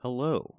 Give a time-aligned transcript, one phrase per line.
[0.00, 0.56] Hello,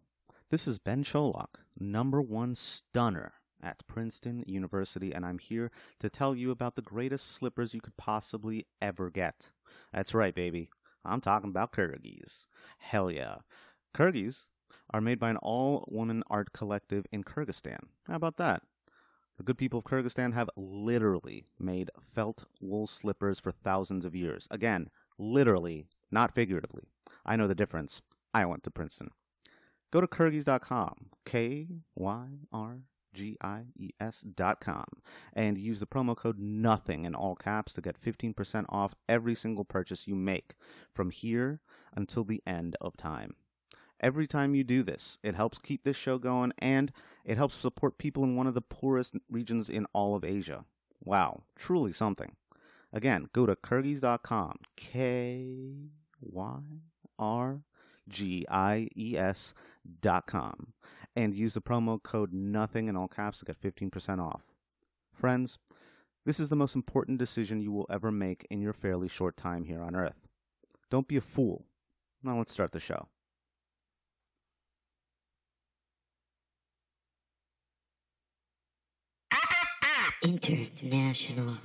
[0.49, 6.33] this is Ben Cholak, number one stunner at Princeton University, and I'm here to tell
[6.33, 9.51] you about the greatest slippers you could possibly ever get.
[9.93, 10.71] That's right, baby.
[11.05, 12.47] I'm talking about Kyrgies.
[12.79, 13.35] Hell yeah.
[13.95, 14.47] Kyrgies
[14.89, 17.79] are made by an all woman art collective in Kyrgyzstan.
[18.07, 18.63] How about that?
[19.37, 24.47] The good people of Kyrgyzstan have literally made felt wool slippers for thousands of years.
[24.49, 26.85] Again, literally, not figuratively.
[27.23, 28.01] I know the difference.
[28.33, 29.11] I went to Princeton.
[29.91, 32.79] Go to Kyrgies.com, K Y R
[33.13, 34.85] G I E S.com,
[35.33, 39.65] and use the promo code NOTHING in all caps to get 15% off every single
[39.65, 40.55] purchase you make
[40.93, 41.61] from here
[41.95, 43.35] until the end of time.
[43.99, 46.91] Every time you do this, it helps keep this show going and
[47.25, 50.65] it helps support people in one of the poorest regions in all of Asia.
[51.03, 52.35] Wow, truly something.
[52.93, 55.89] Again, go to Kyrgies.com, K
[56.21, 56.59] Y
[57.17, 57.61] R
[58.07, 59.53] G I E S
[60.01, 60.73] dot com,
[61.15, 64.43] and use the promo code NOTHING in all caps to get 15% off.
[65.13, 65.57] Friends,
[66.25, 69.63] this is the most important decision you will ever make in your fairly short time
[69.63, 70.27] here on Earth.
[70.89, 71.65] Don't be a fool.
[72.23, 73.07] Now let's start the show.
[80.23, 81.57] International.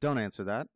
[0.00, 0.66] Don't answer that.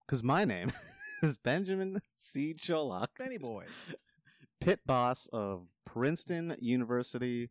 [0.00, 0.72] Because my name
[1.22, 2.54] is Benjamin C.
[2.54, 3.66] Cholak, Benny boy.
[4.60, 7.50] pit boss of Princeton University,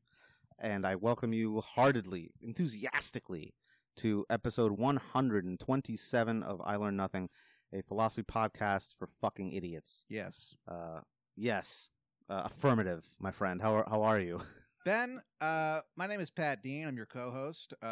[0.60, 3.54] and I welcome you heartedly, enthusiastically,
[3.98, 7.30] to episode 127 of I Learn Nothing,
[7.74, 10.04] a philosophy podcast for fucking idiots.
[10.10, 10.56] Yes.
[10.68, 11.00] Uh,
[11.38, 11.90] yes,
[12.30, 13.62] uh, affirmative, my friend.
[13.62, 14.42] How are, how are you?
[14.84, 16.86] Ben, uh, my name is Pat Dean.
[16.86, 17.74] I'm your co-host.
[17.82, 17.86] Uh,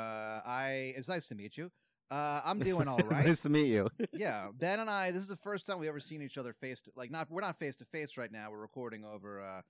[0.46, 1.72] I it's nice to meet you.
[2.12, 3.26] Uh, I'm doing all right.
[3.26, 3.90] nice to meet you.
[4.14, 5.12] yeah, Ben and I.
[5.12, 7.30] This is the first time we've ever seen each other face to like not.
[7.32, 8.50] We're not face to face right now.
[8.52, 9.62] We're recording over uh,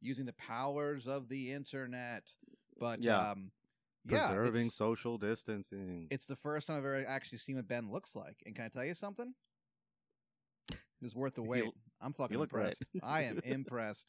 [0.00, 2.24] using the powers of the internet.
[2.78, 3.30] But Yeah.
[3.32, 3.52] um,
[4.08, 6.08] Preserving social distancing.
[6.10, 8.42] it's the first time I've ever actually seen what Ben looks like.
[8.44, 9.32] And can I tell you something?
[11.00, 11.64] It's worth the You- wait.
[12.00, 12.82] I'm fucking impressed.
[13.02, 14.08] I am impressed.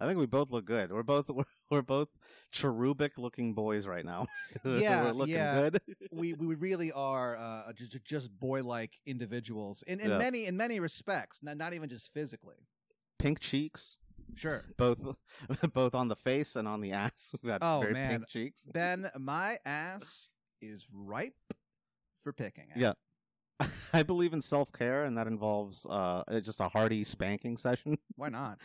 [0.00, 0.92] I think we both look good.
[0.92, 2.08] We're both we're, we're both
[2.52, 4.26] cherubic looking boys right now.
[4.64, 5.60] Yeah, we're looking yeah.
[5.60, 5.80] good.
[6.12, 10.18] we we really are uh, just just boy like individuals in, in Yeah.
[10.18, 12.56] many in many respects, not not even just physically.
[13.18, 13.98] Pink cheeks,
[14.34, 14.98] Sure, both
[15.72, 17.32] both on the face and on the ass.
[17.42, 18.10] We've got Oh, very man.
[18.10, 18.66] pink cheeks.
[18.72, 20.28] Then my ass
[20.60, 21.34] is ripe
[22.22, 22.68] for picking.
[22.76, 22.92] Yeah.
[23.94, 27.96] I believe in self care, and that involves uh just a hearty spanking session.
[28.16, 28.58] why not?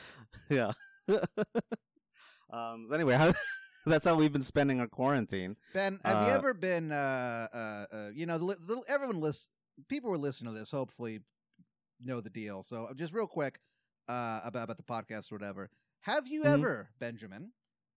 [0.49, 0.71] yeah.
[2.51, 2.89] um.
[2.93, 3.31] Anyway, how,
[3.85, 5.55] that's how we've been spending our quarantine.
[5.73, 6.91] Ben, have you Uh, ever been?
[6.91, 9.47] Uh, uh, uh, you know, the, the, everyone list
[9.87, 11.21] people who are listening to this hopefully
[12.03, 12.61] know the deal.
[12.63, 13.59] So just real quick
[14.07, 15.69] uh, about about the podcast or whatever.
[16.01, 16.53] Have you Mhm.
[16.53, 17.51] ever, Benjamin,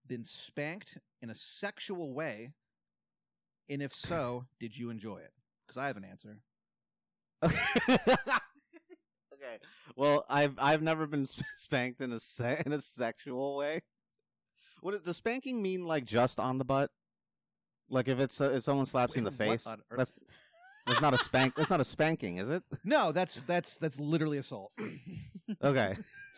[0.07, 2.51] been spanked in a sexual way?
[3.69, 5.31] And if so, did you enjoy it?
[5.65, 6.37] Because I have an answer.
[9.45, 9.57] okay.
[9.95, 11.25] Well, I've I've never been
[11.55, 13.81] spanked in a se- in a sexual way.
[14.81, 15.85] What does the spanking mean?
[15.85, 16.91] Like just on the butt?
[17.89, 20.13] Like if it's uh, if someone slaps you in the face, that's
[20.85, 21.55] that's not a spank.
[21.55, 22.63] That's not a spanking, is it?
[22.83, 24.71] No, that's that's that's literally assault.
[25.63, 25.95] Okay.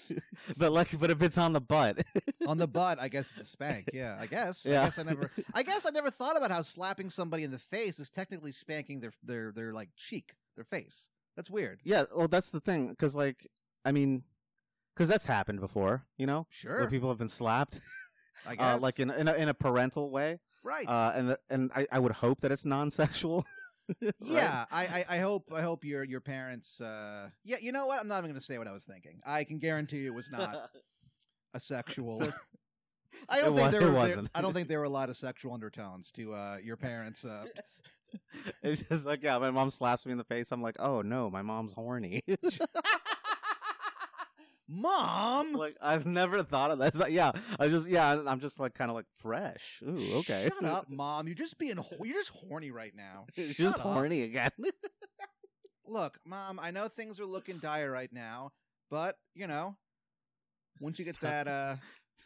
[0.58, 2.04] but like, but if it's on the butt,
[2.46, 3.90] On the butt, I guess it's a spank.
[3.94, 4.66] Yeah, I guess.
[4.66, 4.82] Yeah.
[4.82, 5.32] I guess I never.
[5.54, 9.00] I guess I never thought about how slapping somebody in the face is technically spanking
[9.00, 11.08] their their their like cheek, their face.
[11.38, 11.80] That's weird.
[11.86, 12.04] yeah.
[12.14, 13.48] Well, that's the thing, because like,
[13.86, 14.24] I mean,
[14.94, 17.80] because that's happened before, you know, where Sure, people have been slapped,
[18.46, 18.76] I guess.
[18.76, 20.86] uh, like in in a, in a parental way, right.
[20.88, 23.46] uh, and the, and I, I would hope that it's non-sexual.
[24.02, 24.14] right?
[24.20, 26.82] Yeah, I, I, I hope I hope your your parents.
[26.82, 28.00] Uh, yeah, you know what?
[28.02, 29.22] I'm not even going to say what I was thinking.
[29.26, 30.70] I can guarantee you it was not
[31.54, 32.22] a sexual.
[33.30, 33.92] I don't It think wa- there it were.
[33.92, 34.30] there- wasn't.
[34.36, 37.24] I don't think there were a lot of sexual undertones to uh, your parents.
[37.26, 37.46] Uh,
[38.64, 40.52] it's just like, yeah, my mom slaps me in the face.
[40.52, 42.24] I'm like, oh no, my mom's horny.
[44.70, 45.54] Mom.
[45.54, 46.94] like I've never thought of that.
[46.96, 49.82] Like, yeah, I just yeah, I'm just like kind of like fresh.
[49.88, 50.50] Ooh, okay.
[50.54, 51.28] Shut up, mom.
[51.28, 51.78] You're just being.
[51.78, 53.28] Ho- you're just horny right now.
[53.36, 53.84] Shut just up.
[53.84, 54.52] horny again.
[55.86, 56.60] Look, mom.
[56.62, 58.52] I know things are looking dire right now,
[58.92, 59.78] but you know,
[60.82, 61.30] once you get Stop.
[61.30, 61.76] that, uh,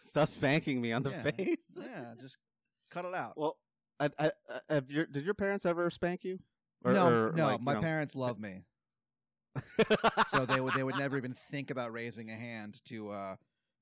[0.01, 1.21] Stop spanking me on the Yeah.
[1.23, 1.71] face.
[1.77, 2.37] yeah, just
[2.89, 3.33] cut it out.
[3.37, 3.55] Well,
[4.01, 4.31] I, I,
[4.69, 6.39] I, have your did your parents ever spank you?
[6.83, 7.45] Or- no, or, no.
[7.47, 8.63] like, you my know- parents love me,
[10.31, 13.35] so they would they would never even think about raising a hand to uh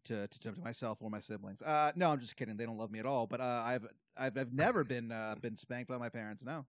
[0.05, 1.61] to to, to myself or my siblings.
[1.61, 2.57] Uh, no, I'm just kidding.
[2.57, 3.27] They don't love me at all.
[3.27, 3.87] But uh, I've
[4.17, 6.43] I've I've never been uh been spanked by my parents.
[6.43, 6.65] No.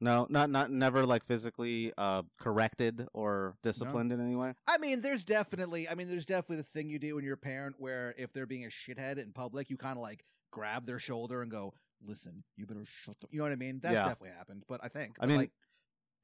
[0.00, 4.54] no, not not never like physically uh corrected or disciplined in any way.
[4.66, 7.38] I mean, there's definitely, I mean, there's definitely the thing you do when you're a
[7.38, 10.98] parent where if they're being a shithead in public, you kind of like grab their
[10.98, 11.72] shoulder and go,
[12.04, 13.80] "Listen, you better shut the." You know what I mean?
[13.82, 14.08] That's Yeah.
[14.08, 14.64] definitely happened.
[14.68, 15.52] But I think, I but, mean, like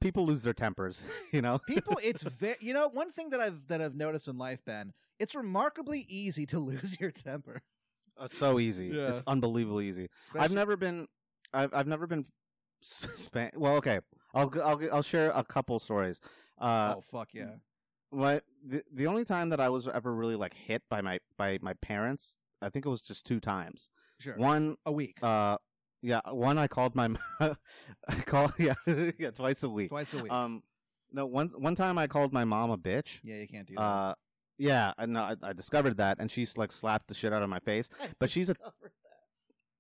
[0.01, 1.01] People lose their tempers,
[1.33, 1.59] you know.
[1.69, 4.93] people, it's very, you know, one thing that I've that I've noticed in life, Ben,
[5.21, 7.63] it's remarkably easy to lose your temper.
[8.21, 8.89] It's so easy.
[8.89, 9.11] Yeah.
[9.11, 10.09] It's unbelievably easy.
[10.31, 11.07] I've Especially- never been.
[11.53, 12.27] I've I've never been.
[13.55, 14.01] Well, okay.
[14.35, 16.21] I'll g- I'll g- I'll share a couple stories.
[16.59, 17.57] Uh, oh fuck yeah!
[18.11, 21.59] my the the only time that I was ever really like hit by my by
[21.63, 23.89] my parents, I think it was just two times.
[24.23, 25.59] Sure, One, a week, uh,
[26.01, 27.11] yeah, one I called my,
[27.41, 28.75] I call yeah
[29.19, 29.89] yeah twice a week.
[29.91, 30.33] twice a week.
[30.33, 30.63] Um,
[31.13, 33.21] no one one time I called my mom a bitch.
[33.23, 33.83] yeah, you can't do that.
[33.83, 34.15] Uh,
[34.59, 37.59] yeah, and I, I discovered that, and she's like slapped the shit out of my
[37.61, 37.89] face.
[38.19, 38.55] but she's a-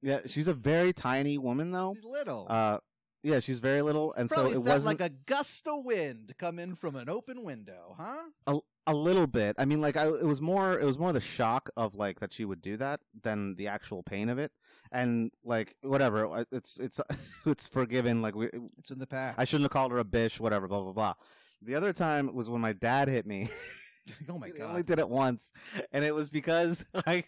[0.03, 1.95] Yeah, she's a very tiny woman though.
[1.95, 2.47] She's little.
[2.51, 2.79] Uh,
[3.23, 6.59] yeah, she's very little, and Probably so it wasn't like a gust of wind come
[6.59, 8.23] in from an open window, huh?
[8.49, 9.55] a, a little bit.
[9.59, 12.33] I mean, like I, it was more, it was more the shock of like that
[12.33, 14.53] she would do that than the actual pain of it.
[14.91, 17.01] And like whatever, it's it's
[17.47, 18.23] it's forgiven.
[18.23, 18.49] Like we,
[18.79, 19.39] It's in the past.
[19.39, 20.41] I shouldn't have called her a bitch.
[20.41, 21.15] Whatever, blah blah blah.
[21.63, 23.49] The other time was when my dad hit me.
[24.29, 24.57] oh my god.
[24.57, 25.53] He only did it once,
[25.93, 27.25] and it was because I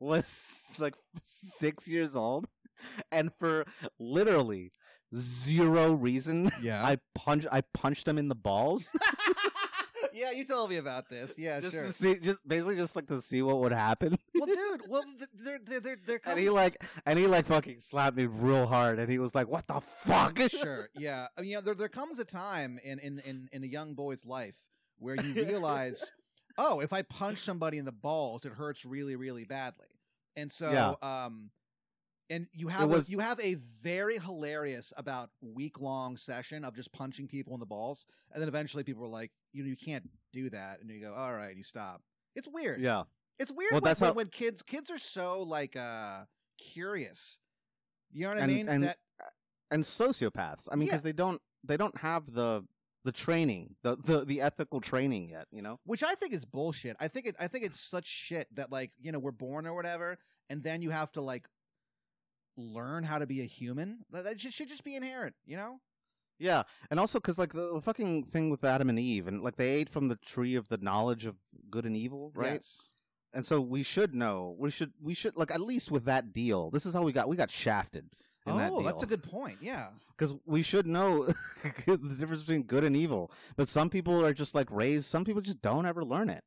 [0.00, 2.48] was like six years old,
[3.12, 3.64] and for
[4.00, 4.72] literally
[5.14, 6.84] zero reason, Yeah.
[6.84, 8.90] I punch I punched him in the balls
[10.14, 11.34] yeah, you told me about this.
[11.38, 11.70] Yeah, sure.
[11.70, 11.86] just sure.
[11.86, 14.18] to see, just basically just like to see what would happen.
[14.34, 17.80] well, dude, well, th- they're they're they're, they're And he like, and he like fucking
[17.80, 21.26] slapped me real hard, and he was like, "What the fuck?" sure, yeah.
[21.36, 23.94] I mean, you know, there there comes a time in in in in a young
[23.94, 24.56] boy's life
[24.98, 26.04] where you realize,
[26.58, 29.88] oh, if I punch somebody in the balls, it hurts really really badly,
[30.36, 30.94] and so Yeah.
[31.26, 31.50] um.
[32.30, 36.76] And you have was- a, you have a very hilarious about week long session of
[36.76, 39.76] just punching people in the balls, and then eventually people are like, you know, you
[39.76, 42.02] can't do that, and you go, all right, you stop.
[42.34, 42.80] It's weird.
[42.80, 43.04] yeah,
[43.38, 46.20] It's weird Well, when, that's when, how- when kids kids are so like uh
[46.58, 47.38] curious.
[48.12, 48.68] You know what I mean?
[48.68, 48.98] and- that
[49.70, 50.68] and sociopaths.
[50.72, 50.92] I mean, Yeah.
[50.92, 52.64] because they don't they don't have the
[53.04, 55.46] the training, the, the the ethical training yet.
[55.50, 55.78] You know?
[55.84, 56.96] which I think is bullshit.
[57.00, 59.74] I think it I think it's such shit that like, you know, we're born or
[59.74, 60.18] whatever
[60.50, 61.46] and then you have to like
[62.56, 64.00] learn how to be a human.
[64.10, 65.80] That, that should, should just be inherent, you know?
[66.38, 69.56] Yeah, and also because like the, the fucking thing with Adam and Eve, and like
[69.56, 71.36] they ate from the tree of the knowledge of
[71.70, 72.54] good and evil, right?
[72.54, 72.88] Yes.
[73.34, 74.54] And so we should know.
[74.58, 74.92] We should.
[75.02, 76.70] We should like at least with that deal.
[76.70, 77.28] This is how we got.
[77.28, 78.06] We got shafted.
[78.46, 78.84] In that Oh, deal.
[78.86, 79.58] that's a good point.
[79.60, 79.88] Yeah.
[80.16, 81.24] because we should know
[81.86, 83.30] the difference between good and evil.
[83.56, 85.04] But some people are just like raised.
[85.06, 86.42] Some people just don't ever learn it.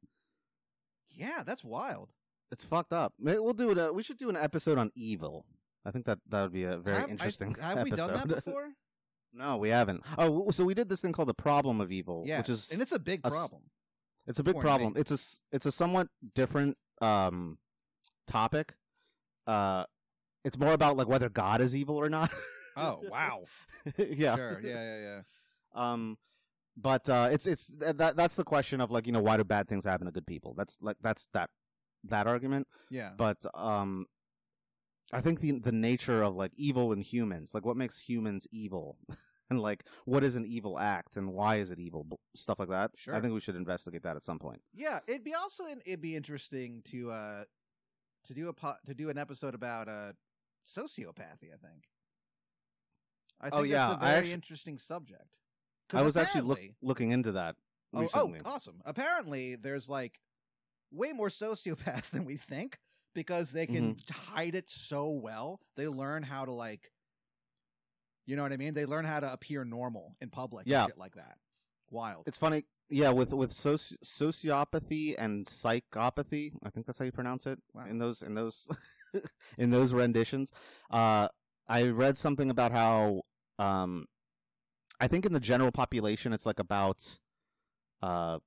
[1.11, 2.09] Yeah, that's wild.
[2.51, 3.13] It's fucked up.
[3.19, 3.77] Maybe We'll do it.
[3.77, 5.45] uh, We should do an episode on evil.
[5.85, 7.91] I think that that would be a very Have- I- interesting have episode.
[7.91, 8.69] we done that before?
[9.33, 10.03] No, we haven't.
[10.17, 12.39] Oh, so we did this thing called the problem of evil, yes.
[12.39, 13.61] which is and it's a big a problem.
[14.27, 14.93] It's a big to problem.
[14.93, 15.01] me.
[15.01, 17.57] It's a it's a somewhat different um
[18.27, 18.75] topic.
[19.47, 19.85] Uh,
[20.43, 22.31] it's more about like whether God is evil or not.
[22.77, 23.43] Oh, wow.
[23.97, 24.37] yeah.
[24.37, 24.61] Sure.
[24.63, 25.21] Yeah, yeah, yeah.
[25.75, 26.17] Um,
[26.77, 29.67] but uh, it's it's that that's the question of like you know why do bad
[29.67, 30.53] things happen to good people?
[30.57, 31.49] That's like that's that
[32.05, 32.67] that argument.
[32.89, 33.11] Yeah.
[33.17, 34.05] But um,
[35.13, 38.97] I think the the nature of like evil in humans, like what makes humans evil,
[39.49, 42.91] and like what is an evil act and why is it evil, stuff like that.
[42.95, 43.13] Sure.
[43.13, 44.61] I think we should investigate that at some point.
[44.73, 47.43] Yeah, it'd be also it'd be interesting to uh
[48.25, 50.13] to do a po- to do an episode about uh
[50.65, 51.51] sociopathy.
[51.53, 51.89] I think.
[53.41, 55.35] I think Oh, yeah, that's a very actu- interesting subject.
[55.93, 57.55] I was actually look, looking into that
[57.93, 58.81] oh, oh, awesome!
[58.85, 60.19] Apparently, there's like
[60.91, 62.79] way more sociopaths than we think
[63.13, 64.33] because they can Mm-hmm.
[64.35, 65.59] hide it so well.
[65.75, 66.91] They learn how to like,
[68.25, 68.73] you know what I mean?
[68.73, 70.67] They learn how to appear normal in public.
[70.67, 70.83] Yeah.
[70.83, 71.35] and shit like that.
[71.89, 72.23] Wild.
[72.25, 73.09] It's funny, yeah.
[73.09, 77.59] With with soci- sociopathy and psychopathy, I think that's how you pronounce it.
[77.73, 77.83] Wow.
[77.89, 78.69] In those in those
[79.57, 80.53] in those renditions,
[80.89, 81.27] uh,
[81.67, 83.23] I read something about how
[83.59, 84.05] um,
[85.01, 87.17] I think in the general population, it's like about
[88.01, 88.39] uh,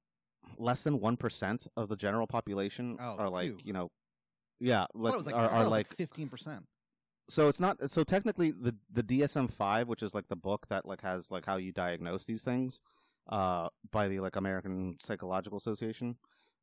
[0.57, 3.59] less than one percent of the general population Oh, are like phew.
[3.63, 3.91] you know,
[4.61, 6.65] yeah, like, was like, are, are like fifteen percent.
[7.29, 10.87] so it's not so technically the the DSM five, which is like the book that
[10.87, 12.81] like has like how you diagnose these things,
[13.29, 16.17] uh, by the like American Psychological Association.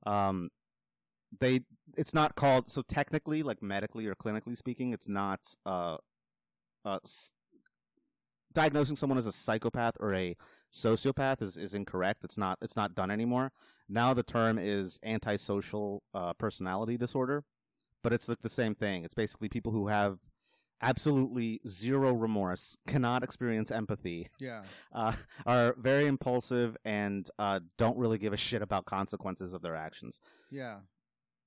[0.05, 0.49] Um,
[1.39, 1.61] they
[1.97, 5.97] it's not called so technically like medically or clinically speaking, it's not uh,
[6.83, 7.31] uh, s-
[8.53, 10.35] diagnosing someone as a psychopath or a
[10.73, 12.23] sociopath is, is incorrect.
[12.23, 13.51] It's not it's not done anymore.
[13.87, 17.43] Now the term is antisocial uh, personality disorder,
[18.03, 19.03] but it's like the same thing.
[19.05, 20.19] It's basically people who have
[20.81, 24.63] absolutely zero remorse, cannot experience empathy, Yeah.
[24.91, 25.13] uh,
[25.45, 30.19] are very impulsive, and uh, don't really give a shit about consequences of their actions.
[30.49, 30.79] Yeah.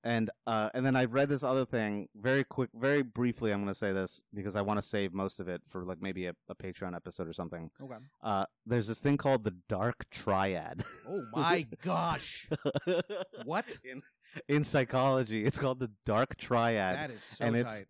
[0.05, 3.51] And uh, and then I read this other thing very quick, very briefly.
[3.51, 5.99] I'm going to say this because I want to save most of it for like
[5.99, 7.71] maybe a, a Patreon episode or something.
[7.81, 7.95] Okay.
[8.21, 10.85] Uh, there's this thing called the dark triad.
[11.09, 12.47] Oh my gosh.
[13.45, 13.65] What?
[13.83, 14.03] in
[14.47, 16.95] in psychology, it's called the dark triad.
[16.97, 17.87] That is so and it's- tight.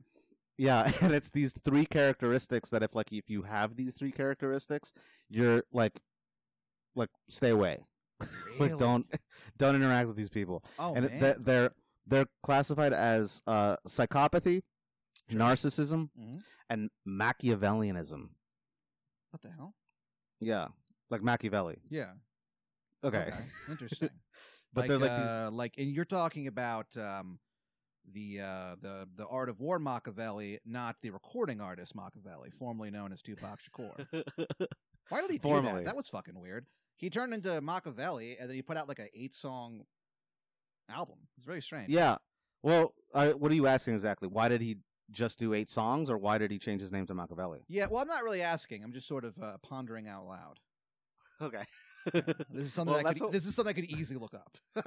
[0.58, 4.94] Yeah, and it's these three characteristics that if like if you have these three characteristics,
[5.30, 6.00] you're like
[6.96, 7.80] like stay away.
[8.58, 8.70] Really?
[8.70, 9.06] like don't
[9.58, 10.64] don't interact with these people.
[10.80, 11.36] Oh and man.
[11.40, 11.72] they're,
[12.08, 14.62] they're classified as uh psychopathy,
[15.30, 15.40] Sure.
[15.42, 16.42] narcissism, Mhm.
[16.70, 18.30] and Machiavellianism.
[19.32, 19.74] What the hell?
[20.40, 20.68] Yeah,
[21.10, 21.80] like Machiavelli.
[21.90, 22.12] Yeah.
[23.04, 23.34] Okay.
[23.70, 24.10] Interesting.
[24.76, 27.40] But like, they're like these uh, like, and you're talking about um,
[28.14, 33.14] the uh, the the art of war Machiavelli, not the recording artist Machiavelli, formerly known
[33.14, 34.06] as Tupac Shakur.
[35.10, 35.86] Why did he do that?
[35.86, 36.66] That was fucking weird.
[36.98, 39.86] He turned into Machiavelli, and then he put out like an eight song
[40.90, 41.20] album.
[41.38, 41.90] It's very strange.
[41.90, 42.18] Yeah.
[42.62, 44.28] Well, uh, what are you asking exactly?
[44.28, 44.78] Why did he
[45.12, 47.62] just do eight songs, or why did he change his name to Machiavelli?
[47.70, 47.86] Yeah.
[47.90, 48.84] Well, I'm not really asking.
[48.84, 50.60] I'm just sort of uh, pondering out loud.
[51.42, 51.64] Okay.
[52.14, 52.22] Yeah.
[52.50, 53.22] This is something Well, I could.
[53.24, 54.58] what- This is something I could easily look up.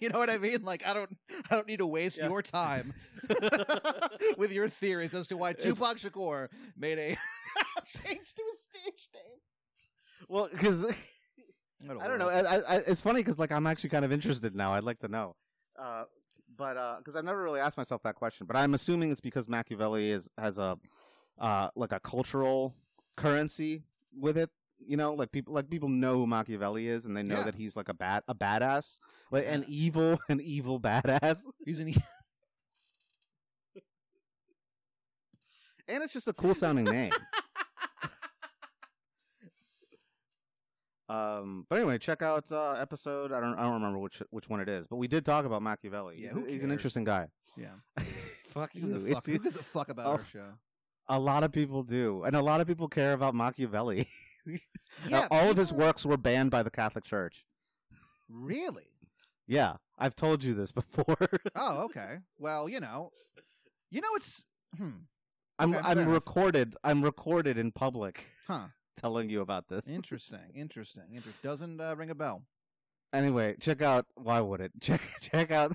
[0.00, 0.62] you, know, what I mean?
[0.62, 1.16] Like I don't.
[1.50, 2.28] I don't need to waste Yeah.
[2.28, 2.92] your time
[4.36, 7.16] with your theories as to why It's- Tupac Shakur made a
[7.86, 9.38] change to his stage name.
[10.28, 12.28] well, because I don't know.
[12.28, 14.72] I, I, I- it's funny because like I'm actually kind of interested now.
[14.72, 15.36] I'd like to know,
[15.78, 16.04] uh,
[16.56, 18.46] but because I've never really asked myself that question.
[18.46, 20.76] But I'm assuming it's because Machiavelli is has a
[21.38, 22.74] uh, like a cultural
[23.16, 23.82] currency
[24.18, 24.50] with it.
[24.86, 27.42] You know, like people like people know who Machiavelli is, and they know Yeah.
[27.44, 28.98] that he's like a bad a badass,
[29.30, 31.38] like an evil an evil badass.
[31.64, 31.88] He's an.
[35.88, 37.10] and it's just a cool sounding name.
[41.08, 43.32] um, but anyway, check out uh, episode.
[43.32, 45.62] I don't I don't remember which which one it is, but we did talk about
[45.62, 46.16] Machiavelli.
[46.18, 46.72] Yeah, he's, who he's an cares?
[46.72, 47.28] interesting guy.
[47.56, 47.74] Yeah.
[48.48, 48.98] Fuck Who gives, you.
[48.98, 50.10] a fuck, It's- who gives a fuck about Oh.
[50.12, 50.46] our show?
[51.08, 54.08] a lot of people do, and a lot of people care about Machiavelli.
[55.04, 57.46] Uh, Yeah, all of his works were banned by the Catholic Church.
[58.28, 58.88] Really?
[59.46, 61.16] Yeah, I've told you this before.
[61.56, 62.18] Oh, okay.
[62.38, 63.10] Well, you know,
[63.90, 64.44] you know, it's
[64.76, 64.90] hmm,
[65.58, 66.12] I'm Okay, I'm enough.
[66.12, 66.76] recorded.
[66.84, 68.66] I'm recorded in public huh.
[68.96, 69.88] telling you about this.
[69.88, 70.50] Interesting.
[70.54, 71.04] Interesting.
[71.14, 72.42] Inter- doesn't uh, ring a bell.
[73.12, 74.06] Anyway, check out.
[74.14, 74.72] Why would it?
[74.80, 75.74] Check check out.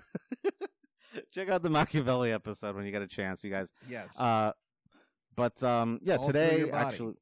[1.33, 3.71] check out the Machiavelli episode when you get a chance, you guys.
[3.89, 4.17] Yes.
[4.19, 4.51] Uh,
[5.35, 7.13] but um, yeah, All today actually,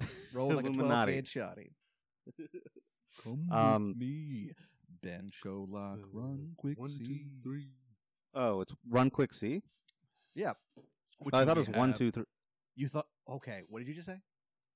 [0.32, 1.12] Roll like a twelve Illuminati.
[1.12, 1.70] gauge shotty.
[3.24, 4.50] Come Um, with me,
[5.02, 6.00] Ben Cholak.
[6.12, 7.26] Run quick, see.
[8.34, 9.32] Oh, it's run quick.
[9.34, 9.62] See,
[10.34, 10.52] Yeah.
[11.20, 11.98] Which oh, I do thought we it was one, have?
[11.98, 12.24] two, three.
[12.76, 13.06] You thought?
[13.28, 13.62] Okay.
[13.68, 14.20] What did you just say?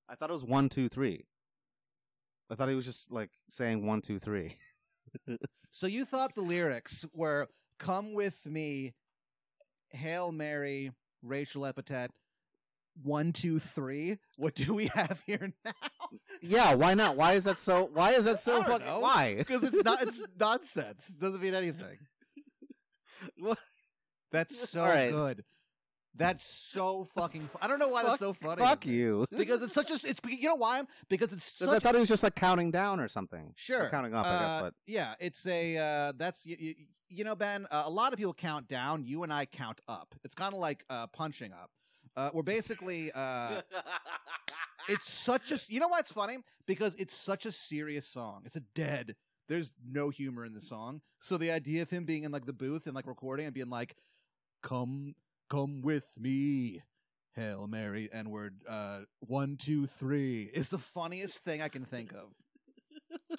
[0.09, 1.25] I thought it was one, two, three.
[2.51, 4.57] I thought he was just like saying one, two, three.
[5.75, 7.49] So you thought the lyrics were
[7.79, 8.93] "Come with me,
[9.89, 12.11] Hail Mary, Rachel epithet,
[13.01, 14.19] one, two, three.
[14.37, 15.73] What do we have here now?
[16.41, 17.17] Yeah, why not?
[17.17, 17.89] Why is that so?
[17.93, 18.87] Why is that so fucking?
[18.87, 19.01] know.
[19.01, 19.35] Why?
[19.37, 20.03] Because it's not.
[20.03, 21.07] It's nonsense.
[21.09, 21.99] Doesn't mean anything.
[23.39, 23.59] What?
[24.31, 25.11] That's so right.
[25.11, 25.45] good.
[26.15, 27.43] That's so fucking.
[27.49, 28.61] Fu- I don't know why that's so funny.
[28.63, 29.25] Fuck you.
[29.31, 29.95] Because it's such a.
[29.95, 30.83] It's you know why?
[31.09, 31.83] Because it's Because I such.
[31.85, 33.53] thought he was just like counting down or something.
[33.57, 33.85] Sure.
[33.85, 34.43] Or counting up, I guess.
[34.43, 36.75] Uh, But yeah, it's a uh, that's you, you,
[37.09, 37.67] you know Ben.
[37.71, 39.05] Uh, a lot of people count down.
[39.05, 40.15] You and I count up.
[40.25, 41.71] It's kind of like uh, punching up.
[42.17, 43.11] Uh, we're basically.
[43.13, 43.63] Uh,
[44.89, 45.59] it's such a.
[45.69, 46.39] You know why it's funny?
[46.67, 48.43] Because it's such a serious song.
[48.45, 49.17] It's a dead.
[49.49, 51.01] There's no humor in the song.
[51.21, 53.71] So the idea of him being in like the booth and like recording and being
[53.71, 53.97] like,
[54.63, 55.15] "Come,
[55.51, 56.83] come with me."
[57.35, 62.13] Hail Mary, N word, uh, one, two, three is the funniest thing I can think
[62.13, 62.29] of.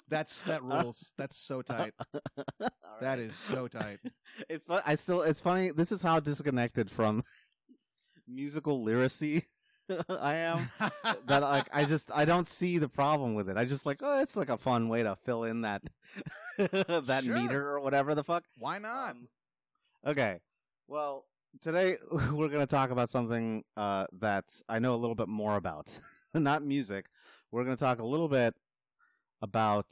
[0.08, 1.12] That's that rules.
[1.16, 1.94] That's so tight.
[3.00, 3.98] That is so tight.
[4.48, 4.82] It's fun.
[4.86, 5.22] I still.
[5.22, 5.70] It's funny.
[5.70, 7.22] This is how disconnected from
[8.28, 9.44] musical literacy
[10.08, 10.70] I am.
[11.26, 13.56] That like I just I don't see the problem with it.
[13.58, 15.82] I just like oh it's like a fun way to fill in that
[16.58, 17.34] that Sure.
[17.38, 18.44] meter or whatever the fuck.
[18.56, 19.10] Why not?
[19.10, 19.28] Um,
[20.06, 20.40] okay.
[20.88, 21.26] Well,
[21.62, 25.56] today we're going to talk about something uh, that I know a little bit more
[25.56, 25.90] about.
[26.34, 27.06] Not music.
[27.52, 28.54] We're going to talk a little bit
[29.42, 29.86] about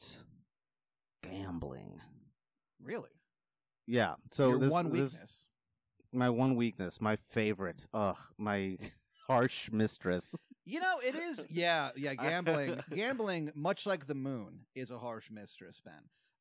[1.23, 2.01] gambling.
[2.83, 3.11] really?
[3.87, 4.15] Yeah.
[4.31, 5.37] So Your this one this- weakness.
[6.13, 7.87] My one weakness, my favorite.
[7.93, 8.79] Ugh, my
[9.27, 10.35] harsh mistress.
[10.65, 11.47] You know, it is.
[11.51, 12.15] Yeah, yeah.
[12.29, 15.95] Gambling, gambling, much like the moon, is a harsh mistress, Ben.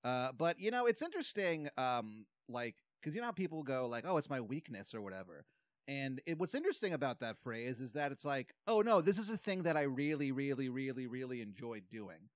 [0.04, 1.70] Uh, but you know, it's interesting.
[1.78, 5.46] Um, like, because you know how people go like, "Oh, it's my weakness" or whatever.
[5.88, 9.30] And it, what's interesting about that phrase is that it's like, "Oh no, this is
[9.30, 12.30] a thing that I really, really, really, really enjoy doing,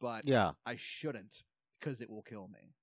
[0.00, 0.52] but Yeah.
[0.66, 1.42] I shouldn't
[1.78, 2.74] because it will kill me."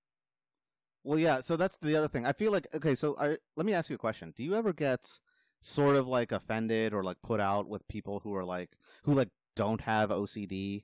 [1.05, 1.39] Well, yeah.
[1.41, 2.25] So that's the other thing.
[2.25, 2.95] I feel like okay.
[2.95, 4.33] So I, let me ask you a question.
[4.35, 5.19] Do you ever get
[5.61, 8.71] sort of like offended or like put out with people who are like
[9.03, 10.83] who like don't have OCD,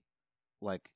[0.61, 0.91] like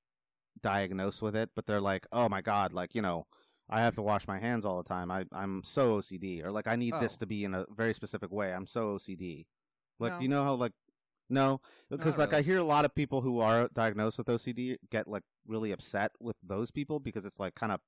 [0.62, 3.26] diagnosed with it, but they're like, oh my god, like you know,
[3.70, 5.10] I have to wash my hands all the time.
[5.12, 7.20] I I'm so OCD, or like I need this Oh.
[7.22, 8.54] to be in a very specific way.
[8.54, 9.48] I'm so OCD.
[10.00, 10.18] Like, No.
[10.20, 10.74] do you know how like
[11.30, 11.62] no?
[11.90, 15.24] Because like I hear a lot of people who are diagnosed with OCD get like
[15.48, 17.80] really upset with those people because it's like kind of.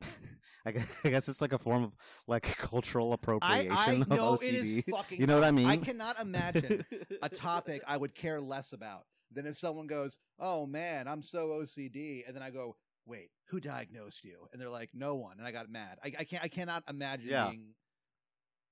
[0.66, 1.92] I guess, I guess it's like a form of
[2.26, 4.42] like cultural I, appropriation I of know OCD.
[4.48, 5.20] it is fucking.
[5.20, 5.66] you know what I mean?
[5.66, 6.84] I cannot imagine
[7.22, 11.48] a topic I would care less about than if someone goes, "Oh man, I'm so
[11.48, 12.76] OCD," and then I go,
[13.06, 15.98] "Wait, who diagnosed you?" And they're like, "No one," and I got mad.
[16.04, 16.42] I, I can't.
[16.44, 17.48] I cannot imagine Yeah.
[17.50, 17.74] being.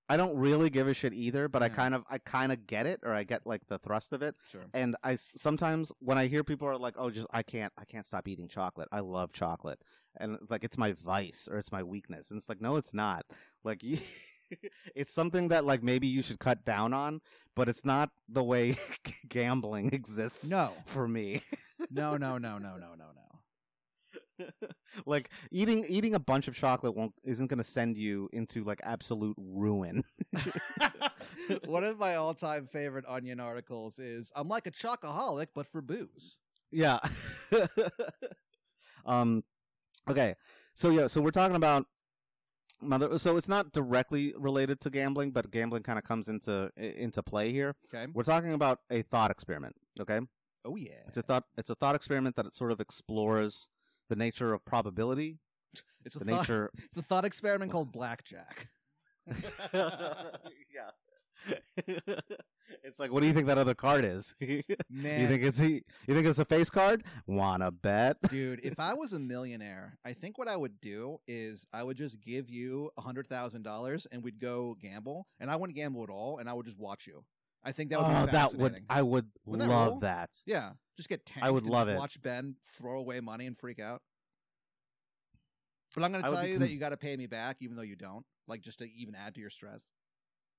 [0.08, 1.76] I don't really give a shit either, but I mm-hmm.
[1.76, 4.36] kind of I kind of get it or I get like the thrust of it.
[4.50, 4.62] Sure.
[4.72, 8.06] And I sometimes when I hear people are like, "Oh, just I can't I can't
[8.06, 8.88] stop eating chocolate.
[8.92, 9.80] I love chocolate."
[10.18, 12.30] And it's like it's my vice or it's my weakness.
[12.30, 13.26] And it's like, "No, it's not."
[13.64, 13.98] Like you
[14.94, 17.20] it's something that like maybe you should cut down on,
[17.54, 18.78] but it's not the way
[19.28, 21.42] gambling exists No, for me.
[21.90, 23.25] no, no, no, no, no, no, no.
[25.06, 28.80] like eating eating a bunch of chocolate won't isn't going to send you into like
[28.82, 30.04] absolute ruin.
[31.66, 36.38] One of my all-time favorite Onion articles is, "I'm like a chocoholic, but for booze."
[36.70, 36.98] Yeah.
[39.06, 39.44] um
[40.08, 40.34] okay.
[40.74, 41.86] So yeah, so we're talking about
[42.82, 47.22] mother so it's not directly related to gambling, but gambling kind of comes into into
[47.22, 47.74] play here.
[47.92, 48.10] Okay.
[48.12, 50.20] We're talking about a thought experiment, okay?
[50.64, 51.00] Oh yeah.
[51.06, 53.68] It's a thought it's a thought experiment that it sort of explores
[54.08, 55.38] the nature of probability,
[56.04, 58.68] It's a the thought, nature It's a thought experiment called blackjack.
[59.26, 60.90] Yeah.
[62.82, 64.34] it's like what do you think that other card is?
[64.40, 67.04] you think it's a, you think it's a face card?
[67.26, 68.16] Wanna bet?
[68.30, 71.96] dude, if I was a millionaire, I think what I would do is I would
[71.96, 76.02] just give you a hundred thousand dollars and we'd go gamble, and I wouldn't gamble
[76.04, 77.22] at all, and I would just watch you.
[77.66, 78.72] I think that would oh, be that fascinating.
[78.74, 80.00] would I would Wouldn't that love rule?
[80.00, 80.30] that.
[80.46, 81.44] yeah, just get tanked.
[81.44, 81.98] I would and love just it.
[81.98, 84.02] Watch Ben throw away money and freak out.
[85.96, 87.16] But I'm going I to would tell be you con- that you got to pay
[87.16, 88.24] me back, even though you don't.
[88.46, 89.82] Like just to even add to your stress.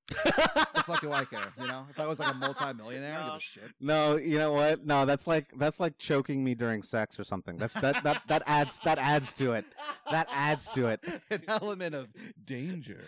[0.08, 1.52] The fuck do I care?
[1.60, 3.36] You know, if I was like a multi-millionaire, I don't give No.
[3.36, 3.72] a shit.
[3.80, 4.86] No, you know what?
[4.86, 7.58] No, that's like that's like choking me during sex or something.
[7.58, 9.66] That's that that that adds that adds to it.
[10.10, 11.04] That adds to it.
[11.30, 12.08] An element of
[12.46, 13.04] danger.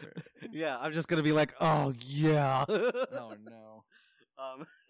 [0.52, 2.66] Yeah, I'm just gonna be like, oh yeah.
[2.70, 3.84] Oh no.
[4.38, 4.66] Um,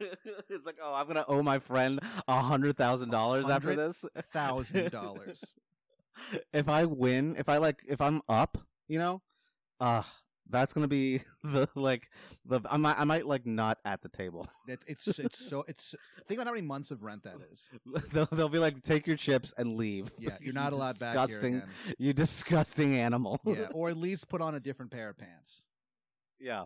[0.49, 4.03] it's like, oh, I'm gonna owe my friend a hundred thousand dollars after this.
[4.31, 5.43] Thousand dollars.
[6.53, 9.21] if I win, if I like, if I'm up, you know,
[9.79, 10.03] uh
[10.49, 12.09] that's gonna be the like
[12.45, 14.47] the I might I might like not at the table.
[14.67, 15.95] It, it's it's so it's
[16.27, 17.67] think about how many months of rent that is.
[18.11, 20.11] they'll, they'll be like, take your chips and leave.
[20.19, 21.69] Yeah, you're not allowed back here disgusting, again.
[21.97, 23.41] You disgusting animal.
[23.45, 25.63] Yeah, or at least put on a different pair of pants.
[26.39, 26.65] yeah.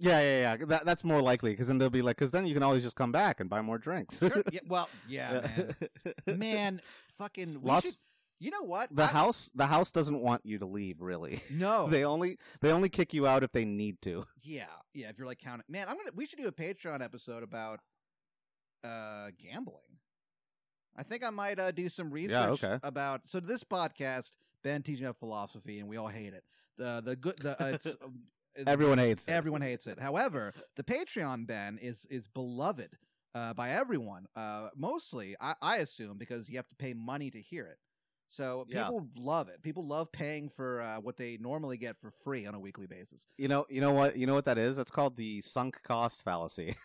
[0.00, 0.64] Yeah, yeah, yeah.
[0.66, 2.94] That, that's more likely because then they'll be like, because then you can always just
[2.94, 4.20] come back and buy more drinks.
[4.20, 4.44] Sure.
[4.52, 5.48] Yeah, well, yeah,
[6.26, 6.38] man.
[6.38, 6.80] Man,
[7.16, 7.60] fucking.
[7.60, 7.96] We Lost- should,
[8.40, 8.94] you know what?
[8.94, 11.00] the I- house, the house doesn't want you to leave.
[11.00, 11.86] Really, No.
[11.90, 14.26] they only they only kick you out if they need to.
[14.42, 15.08] yeah, yeah.
[15.08, 16.10] If you're like counting, man, I'm gonna.
[16.14, 17.80] We should do a Patreon episode about
[18.84, 19.82] uh gambling.
[20.96, 22.78] I think I might uh, do some research okay.
[22.82, 23.22] about.
[23.26, 24.32] So this podcast,
[24.64, 26.42] Ben teaching about philosophy, and we all hate it.
[26.76, 27.86] The the good the uh, it's.
[27.86, 28.20] um,
[28.66, 29.30] Everyone hates it.
[29.30, 30.00] Everyone hates it.
[30.00, 32.96] However, the Patreon Ben is is beloved
[33.34, 34.26] uh, by everyone.
[34.34, 37.78] Uh, mostly, I, I assume, because you have to pay money to hear it.
[38.30, 38.84] So Yeah.
[38.84, 39.62] people love it.
[39.62, 43.26] People love paying for uh, what they normally get for free on a weekly basis.
[43.38, 44.76] You know, you know what, you know what that is?
[44.76, 46.74] That's called the sunk cost fallacy.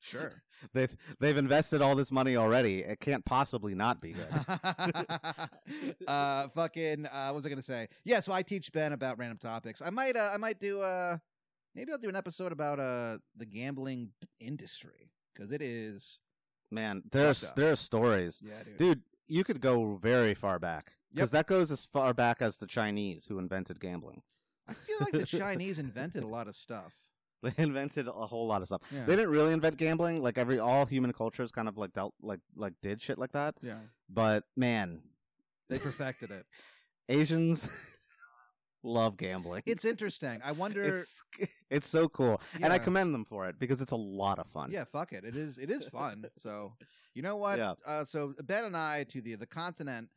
[0.00, 0.42] Sure.
[0.74, 2.80] they've they've invested all this money already.
[2.80, 4.26] It can't possibly not be good.
[6.08, 7.06] uh, fucking.
[7.06, 7.86] Uh, what was I gonna say?
[8.04, 8.18] Yeah.
[8.20, 9.80] So I teach Ben about random topics.
[9.80, 10.16] I might.
[10.16, 10.80] Uh, I might do.
[10.80, 11.18] Uh,
[11.76, 14.10] maybe I'll do an episode about uh the gambling
[14.40, 16.18] industry because it is.
[16.70, 18.76] Man, there's there are stories, Yeah, dude.
[18.78, 19.00] dude.
[19.28, 21.32] You could go very far back because Yep.
[21.32, 24.22] that goes as far back as the Chinese who invented gambling.
[24.68, 26.92] I feel like the Chinese invented a lot of stuff.
[27.42, 28.82] They invented a whole lot of stuff.
[28.94, 29.04] Yeah.
[29.04, 30.22] They didn't really invent gambling.
[30.22, 33.56] Like every all human cultures kind of like dealt like like did shit like that.
[33.60, 33.78] Yeah.
[34.08, 35.00] But man,
[35.68, 36.46] They perfected it.
[37.08, 37.68] Asians
[38.82, 39.62] love gambling.
[39.66, 40.40] It's interesting.
[40.44, 40.82] I wonder.
[40.82, 41.22] it's
[41.70, 44.70] it's so cool, and I commend them for it because it's a lot of fun.
[44.70, 45.24] Yeah, fuck it.
[45.24, 45.58] It is.
[45.58, 46.24] It is fun.
[46.38, 46.74] so
[47.14, 47.58] you know what?
[47.58, 47.74] Yeah.
[47.86, 50.08] Uh, so Ben and I to the the continent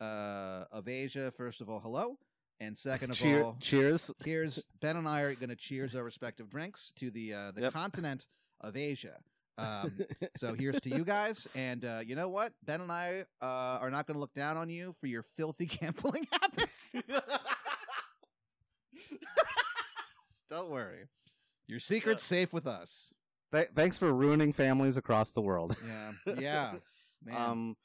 [0.00, 1.30] uh, of Asia.
[1.30, 2.18] First of all, hello,
[2.60, 4.10] and second of Cheer, all, cheers.
[4.24, 7.62] here's Ben and I are going to cheers our respective drinks to the uh, the
[7.62, 7.72] Yep.
[7.72, 8.26] continent
[8.60, 9.16] of Asia.
[9.56, 9.92] Um,
[10.36, 12.52] so here's to you guys, and uh, you know what?
[12.64, 15.66] Ben and I uh, are not going to look down on you for your filthy
[15.80, 16.92] gambling habits.
[20.50, 21.08] Don't worry,
[21.66, 23.10] your secret's safe with us.
[23.52, 25.76] Th- thanks for ruining families across the world.
[25.86, 26.72] Yeah, yeah,
[27.24, 27.36] man.
[27.50, 27.76] Um,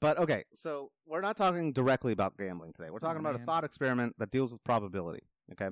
[0.00, 2.90] but okay, so we're not talking directly about gambling today.
[2.90, 5.22] We're Oh, talking about a thought experiment that deals with probability.
[5.52, 5.68] Okay,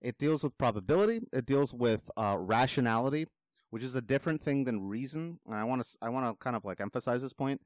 [0.00, 1.20] it deals with probability.
[1.32, 3.26] It deals with uh, rationality,
[3.70, 5.38] which is a different thing than reason.
[5.46, 7.60] And I want to I want to kind of like emphasize this point.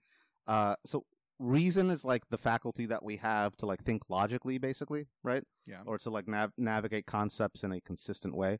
[0.47, 1.05] Uh, so
[1.38, 5.44] reason is like the faculty that we have to like think logically, basically, right?
[5.66, 5.81] yeah.
[5.87, 8.59] or to like nav- navigate concepts in a consistent way.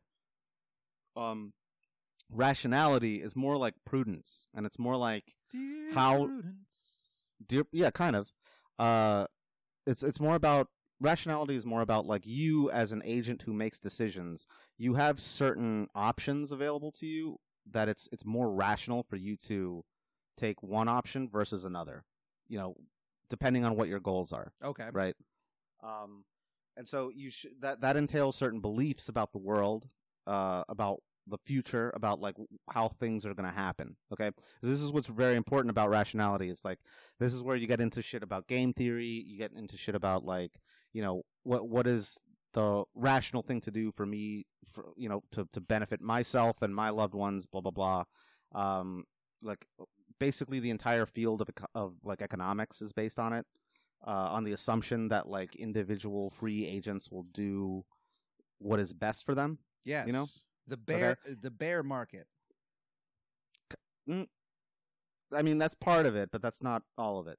[1.17, 1.53] Um,
[2.31, 6.99] rationality is more like prudence, and it's more like Dear how- Prudence.
[7.47, 8.33] dear, yeah, kind of.
[8.79, 9.27] Uh,
[9.87, 10.69] it's it's more about
[11.01, 14.47] rationality is more about like you as an agent who makes decisions.
[14.77, 17.39] You have certain options available to you
[17.71, 19.85] that it's it's more rational for you to
[20.37, 22.05] take one option versus another.
[22.49, 22.75] You know,
[23.29, 24.89] depending on what your goals are Okay.
[24.93, 25.15] right?
[25.83, 26.25] Um,
[26.77, 29.89] and so you should that that entails certain beliefs about the world,
[30.27, 32.37] uh, about the future, about like
[32.71, 33.97] how things are going to happen.
[34.13, 34.31] Okay,
[34.61, 36.51] so this is what's very important about rationality.
[36.51, 36.79] It's like
[37.19, 39.25] this is where you get into shit about game theory.
[39.27, 40.53] You get into shit about like
[40.93, 42.19] you know what what is
[42.53, 46.75] the rational thing to do for me, for you know to to benefit myself and
[46.75, 47.47] my loved ones.
[47.47, 48.05] Blah blah blah.
[48.55, 49.05] Um,
[49.43, 49.67] like
[50.19, 53.47] basically the entire field of of like economics is based on it
[54.07, 57.85] uh, on the assumption that like individual free agents will do
[58.59, 59.59] what is best for them.
[59.85, 60.07] Yes.
[60.07, 60.27] you know?
[60.67, 62.27] the bear the bear market.
[64.09, 67.39] I mean, that's part of it, but that's not all of it.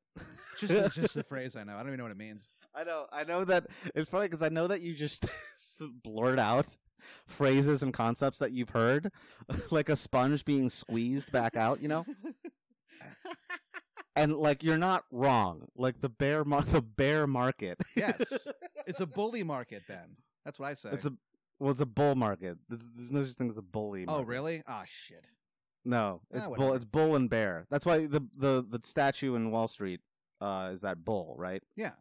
[0.57, 1.75] Just just a phrase I know.
[1.75, 2.49] I don't even know what it means.
[2.75, 5.25] I know, I know that it's funny because I know that you just
[6.03, 6.67] blurt out
[7.25, 9.11] phrases and concepts that you've heard,
[9.71, 11.81] like a sponge being squeezed back out.
[11.81, 12.05] You know,
[14.15, 15.67] and like you're not wrong.
[15.75, 17.79] Like the bear, mar- the bear market.
[17.95, 18.21] yes.
[18.87, 20.15] It's a bully market, Ben.
[20.45, 20.91] That's what I say.
[20.93, 21.11] it's a
[21.59, 22.57] well, it's a bull market.
[22.69, 24.05] There's, there's no such thing as a bully.
[24.07, 24.63] oh, really?
[24.65, 25.25] Ah, shit.
[25.83, 26.73] No, Ah, it's bull.
[26.73, 27.65] It's bull and bear.
[27.69, 29.99] That's why the the the statue in Wall Street
[30.39, 31.61] uh, is that bull, right?
[31.75, 31.91] Yeah.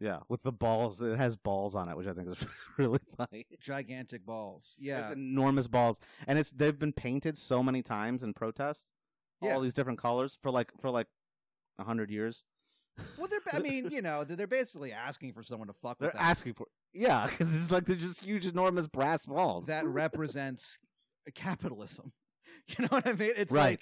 [0.00, 1.00] Yeah, with the balls.
[1.00, 2.44] It has balls on it, which I think is
[2.78, 3.46] really funny.
[3.60, 4.74] Gigantic balls.
[4.78, 5.10] It's Yeah.
[5.12, 8.92] enormous balls, and it's they've been painted so many times in protest,
[9.42, 9.54] Yeah.
[9.54, 11.06] all these different colors for like for like
[11.78, 12.44] a hundred years.
[13.18, 13.40] Well, they're.
[13.52, 16.22] I mean, you know, they're, they're basically asking for someone to fuck They're with them.
[16.24, 19.66] asking for yeah, because it's like they're just huge, enormous brass balls.
[19.66, 20.78] that represents
[21.34, 22.12] capitalism.
[22.78, 23.32] You know what I mean?
[23.36, 23.78] It's Right.
[23.78, 23.80] like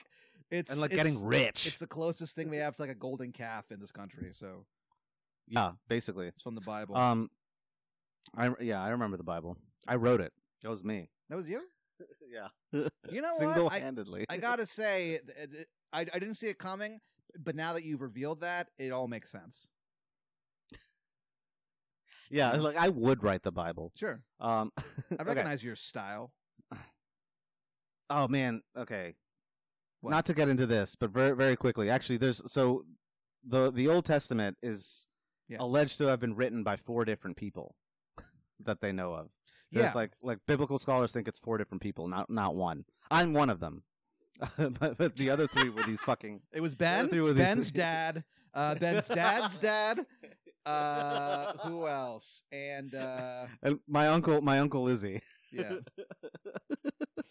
[0.51, 1.67] it's and like it's- getting rich.
[1.69, 4.31] It's the closest thing we have to like a golden calf in this country.
[4.33, 4.65] So
[5.47, 6.27] yeah, basically.
[6.27, 6.97] it's from the Bible.
[6.97, 7.31] Um,
[8.37, 9.57] I yeah, I remember the Bible.
[9.87, 10.33] I wrote it.
[10.63, 11.11] That was me.
[11.29, 11.63] that was you.
[12.31, 12.49] Yeah,
[13.11, 13.39] You know what?
[13.39, 14.25] single I, handedly.
[14.29, 17.01] I gotta say, th- th- I I didn't see it coming,
[17.39, 19.67] but now that you've revealed that, it all makes sense.
[22.31, 23.93] yeah, like I would write the Bible.
[23.97, 25.25] Sure, Um, I okay.
[25.25, 26.33] recognize your style.
[28.11, 29.15] Oh man, okay.
[30.01, 30.11] What?
[30.11, 31.89] Not to get into this, but very very quickly.
[31.91, 32.85] Actually, there's so
[33.47, 35.07] the the Old Testament is
[35.49, 35.61] Yes.
[35.61, 37.75] alleged to have been written by four different people
[38.65, 39.29] that they know of.
[39.73, 39.93] There's Yeah.
[39.95, 42.85] like like biblical scholars think it's four different people, not not one.
[43.11, 43.83] I'm one of them.
[44.59, 48.25] but, but the other three were these fucking It was Ben, were these- Ben's dad,
[48.55, 50.05] uh, Ben's dad's dad.
[50.67, 52.43] Uh, who else?
[52.53, 55.21] And uh, and my uncle my uncle Izzy.
[55.53, 55.77] yeah,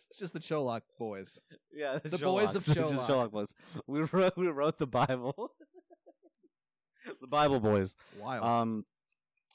[0.09, 1.39] it's just the Cholak boys.
[1.73, 3.07] Yeah, The boys of Sherlock.
[3.07, 3.53] Sherlock boys.
[3.87, 5.51] We wrote we wrote the Bible.
[7.21, 7.95] the Bible boys.
[8.19, 8.43] Wild.
[8.43, 8.85] Um,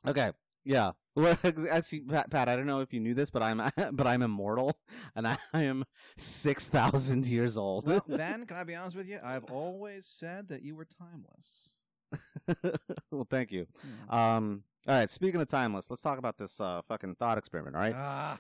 [0.07, 0.33] okay,
[0.67, 0.91] yeah.
[1.17, 1.35] Well,
[1.71, 4.77] actually, Pat, Pat, I don't know if you knew this, but I'm but I'm immortal,
[5.15, 5.83] and I, am
[6.19, 7.87] six thousand years old.
[7.87, 9.19] well, Ben, can I be honest with you?
[9.25, 12.77] I've always said that you were timeless.
[13.11, 13.67] well, thank you.
[14.11, 14.37] Yeah.
[14.37, 15.11] Um, all right.
[15.11, 17.77] Speaking of timeless, let's talk about this uh, fucking thought experiment.
[17.77, 17.95] All right.
[17.97, 18.39] Ah,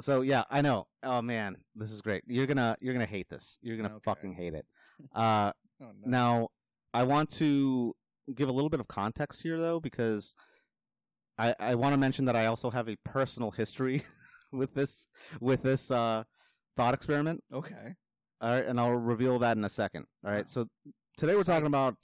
[0.00, 0.86] so yeah, I know.
[1.02, 2.22] Oh man, this is great.
[2.26, 3.58] You're gonna you're gonna hate this.
[3.62, 4.02] You're gonna Okay.
[4.04, 4.66] fucking hate it.
[5.14, 5.92] Uh, Oh, no.
[6.04, 6.48] now
[6.92, 7.96] I want to
[8.34, 10.34] give a little bit of context here though, because
[11.38, 14.02] I I want to mention that I also have a personal history
[14.52, 15.06] with this
[15.40, 16.24] with this uh
[16.76, 17.42] thought experiment.
[17.52, 17.94] Okay.
[18.40, 20.06] All right, and I'll reveal that in a second.
[20.24, 20.68] All right, so
[21.16, 21.96] today we're talking about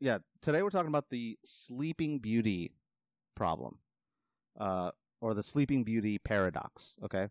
[0.00, 2.72] yeah, today we're talking about the Sleeping Beauty
[3.34, 3.78] problem,
[4.58, 6.94] uh, or the Sleeping Beauty paradox.
[7.04, 7.28] Okay.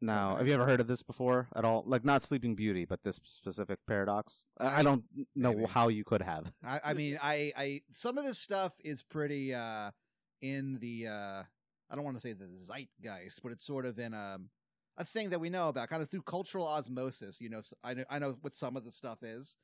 [0.00, 1.82] Now, have you ever heard of this before at all?
[1.86, 4.44] Like not Sleeping Beauty, but this specific paradox.
[4.58, 5.04] I don't
[5.34, 5.64] know Maybe.
[5.70, 6.52] how you could have.
[6.64, 9.90] I, I mean, I, I some of this stuff is pretty uh
[10.42, 11.42] in the uh
[11.88, 14.50] I don't want to say the zeitgeist, but it's sort of in um
[14.98, 17.40] a thing that we know about, kind of through cultural osmosis.
[17.40, 19.56] You know, I know I know what some of the stuff is.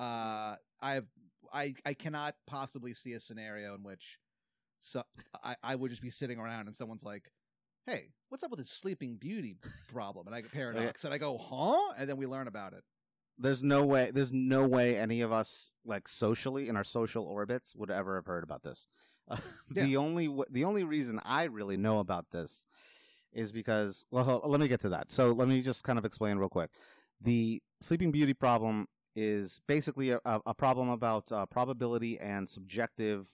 [0.00, 1.06] Uh, I've
[1.52, 4.18] I I cannot possibly see a scenario in which
[4.80, 5.04] so
[5.44, 7.30] I I would just be sitting around and someone's like.
[7.86, 9.54] Hey, what's up with this Sleeping Beauty
[9.92, 10.26] problem?
[10.26, 11.94] And I get paradox, and I go, huh?
[11.96, 12.82] And then we learn about it.
[13.38, 14.10] There's no way.
[14.12, 18.26] There's no way any of us, like socially in our social orbits, would ever have
[18.26, 18.86] heard about this.
[19.28, 19.36] Uh,
[19.70, 22.64] The only w- the only reason I really know about this
[23.32, 25.10] is because well, let me get to that.
[25.10, 26.70] So let me just kind of explain real quick.
[27.20, 33.28] The Sleeping Beauty problem is basically a, a a problem about uh, probability and subjective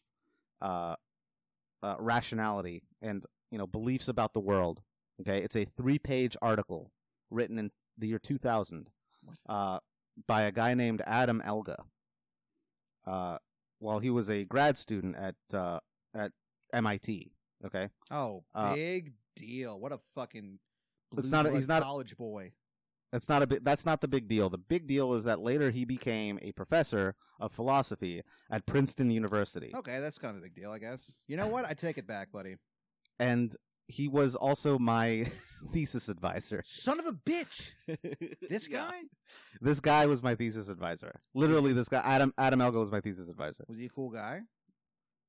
[0.63, 0.97] uh,
[1.83, 4.81] uh, rationality and you know beliefs about the world.
[5.21, 6.91] Okay, it's a three page article
[7.31, 8.91] written in the year 2000
[9.49, 9.79] uh,
[10.27, 11.85] by a guy named Adam Elga.
[13.07, 13.37] Uh,
[13.79, 15.79] while he was a grad student at uh,
[16.15, 16.33] at
[16.73, 17.33] MIT.
[17.65, 19.79] Okay, Oh, Uh, big deal!
[19.79, 20.59] What a fucking
[21.17, 22.53] It's not a- he's not a- college boy.
[23.13, 23.65] that's not a big.
[23.65, 24.49] That's not the big deal.
[24.51, 29.73] The big deal is that later he became a professor of philosophy at Princeton University,
[29.75, 31.13] Okay, that's kind of a big deal, I guess.
[31.27, 31.65] You know what?
[31.65, 32.57] I take it back, buddy.
[33.31, 33.55] And
[33.89, 35.25] he was also my
[35.73, 36.63] thesis advisor.
[36.65, 37.73] Son of a bitch!
[38.49, 38.79] This Yeah.
[38.89, 39.01] guy
[39.61, 41.21] This guy was my thesis advisor.
[41.35, 43.65] Literally, this guy Adam Adam Elga was my thesis advisor.
[43.69, 44.41] was he a cool guy?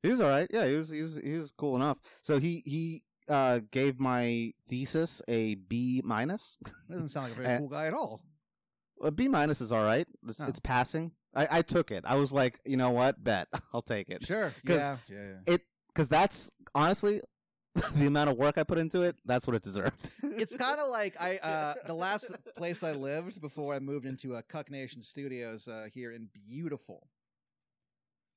[0.01, 0.47] He was all right.
[0.51, 1.97] Yeah, he was he was he was cool enough.
[2.21, 6.58] So he he uh gave my thesis a B minus.
[6.89, 8.21] Doesn't sound like a very Uh, cool guy at all.
[9.01, 10.08] A B minus is all right.
[10.27, 10.47] It's, Oh.
[10.47, 11.12] it's passing.
[11.36, 12.03] I, I took it.
[12.06, 13.21] I was like, you know what?
[13.23, 14.53] Bet I'll take it Sure.
[14.65, 14.97] 'Cause Yeah.
[15.10, 15.34] Yeah.
[15.47, 15.58] yeah.
[15.88, 17.21] because that's honestly
[17.96, 19.16] the amount of work I put into it.
[19.26, 20.10] That's what it deserved.
[20.36, 24.36] It's kind of like I uh the last place I lived before I moved into
[24.36, 27.08] a Cuck Nation Studios uh, here in beautiful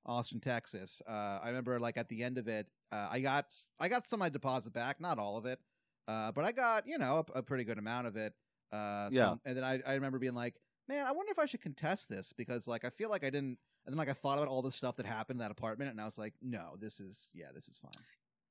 [0.04, 1.02] Austin, Texas.
[1.08, 3.46] Uh, I remember like at the end of it, uh, I got
[3.80, 5.58] I got some of my deposit back, not all of it,
[6.06, 8.34] uh, but I got you know a, a pretty good amount of it.
[8.72, 9.30] Uh, Yeah.
[9.30, 10.54] some- and then I I remember being like,
[10.88, 13.58] man, I wonder if I should contest this because like I feel like I didn't.
[13.86, 16.00] And then like I thought about all the stuff that happened in that apartment, and
[16.00, 18.04] I was like, no, this is yeah, this is fine.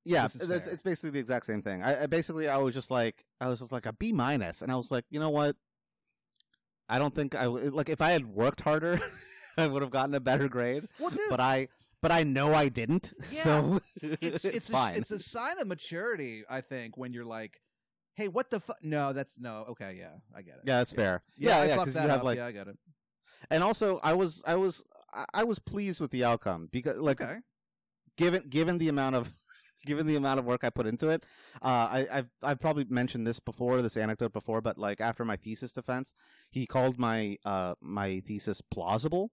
[0.06, 0.36] Yeah, it's,
[0.68, 1.82] it's basically the exact same thing.
[1.84, 4.72] I, I basically I was just like I was just like a B minus, and
[4.72, 5.56] I was like, you know what?
[6.88, 9.00] I don't think I like if I had worked harder,
[9.58, 10.88] I would have gotten a better grade.
[11.00, 11.68] Well, dude, But I
[12.02, 13.12] but I know I didn't.
[13.32, 13.42] Yeah.
[13.44, 14.96] So it's it's a, fine.
[14.96, 17.60] it's a sign of maturity, I think, when you're like,
[18.16, 19.66] "Hey, what the fuck?" No, that's no.
[19.70, 20.62] Okay, yeah, I get it.
[20.66, 21.24] yeah, that's fair.
[21.38, 22.24] Yeah, Yeah, I yeah, because you have up.
[22.24, 22.78] like, yeah, I get it.
[23.50, 27.20] and also I was I was I- I was pleased with the outcome because like
[27.22, 27.38] Okay,
[28.18, 29.32] given given the amount of
[29.86, 31.26] given the amount of work I put into it,
[31.62, 35.36] uh, I I've I've probably mentioned this before, this anecdote before, but like after my
[35.36, 36.14] thesis defense,
[36.52, 39.32] he called my uh my thesis plausible,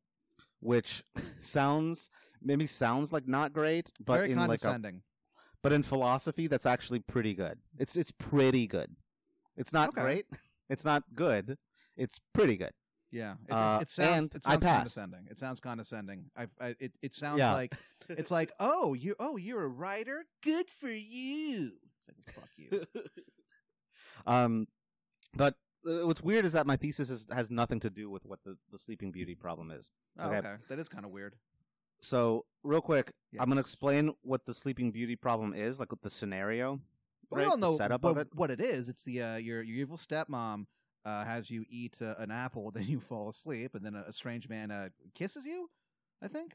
[0.60, 1.02] which
[1.40, 2.10] sounds
[2.42, 4.80] maybe sounds like not great, but very in like a
[5.62, 7.58] but in philosophy that's actually pretty good.
[7.78, 8.96] It's it's pretty good.
[9.56, 10.02] It's not Okay.
[10.02, 10.26] great.
[10.68, 11.58] It's not good.
[11.96, 12.72] It's pretty good.
[13.12, 14.76] Yeah, it, uh, it sounds and it I sounds passed.
[14.96, 15.28] condescending.
[15.30, 16.24] It sounds condescending.
[16.36, 17.52] I, I it it sounds Yeah.
[17.52, 17.74] like
[18.08, 20.24] it's like, oh, you oh you're a writer.
[20.42, 21.72] Good for you.
[22.08, 22.84] It's like, fuck you.
[24.26, 24.68] Um,
[25.36, 25.54] but
[25.86, 28.56] uh, what's weird is that my thesis is, has nothing to do with what the,
[28.70, 29.90] the Sleeping Beauty problem is.
[30.18, 30.38] Oh, Okay.
[30.38, 30.54] okay.
[30.68, 31.34] that is kind of weird.
[32.02, 36.02] So, real quick, I'm going to explain what the Sleeping Beauty problem is, like with
[36.02, 36.80] the scenario.
[37.30, 37.46] Right?
[37.46, 38.28] we all The setup what, of it.
[38.34, 38.88] what it is.
[38.88, 40.66] It's the uh, your your evil stepmom
[41.04, 44.12] uh, has you eat uh, an apple, then you fall asleep, and then a, a
[44.12, 45.68] strange man uh, kisses you.
[46.22, 46.52] I think,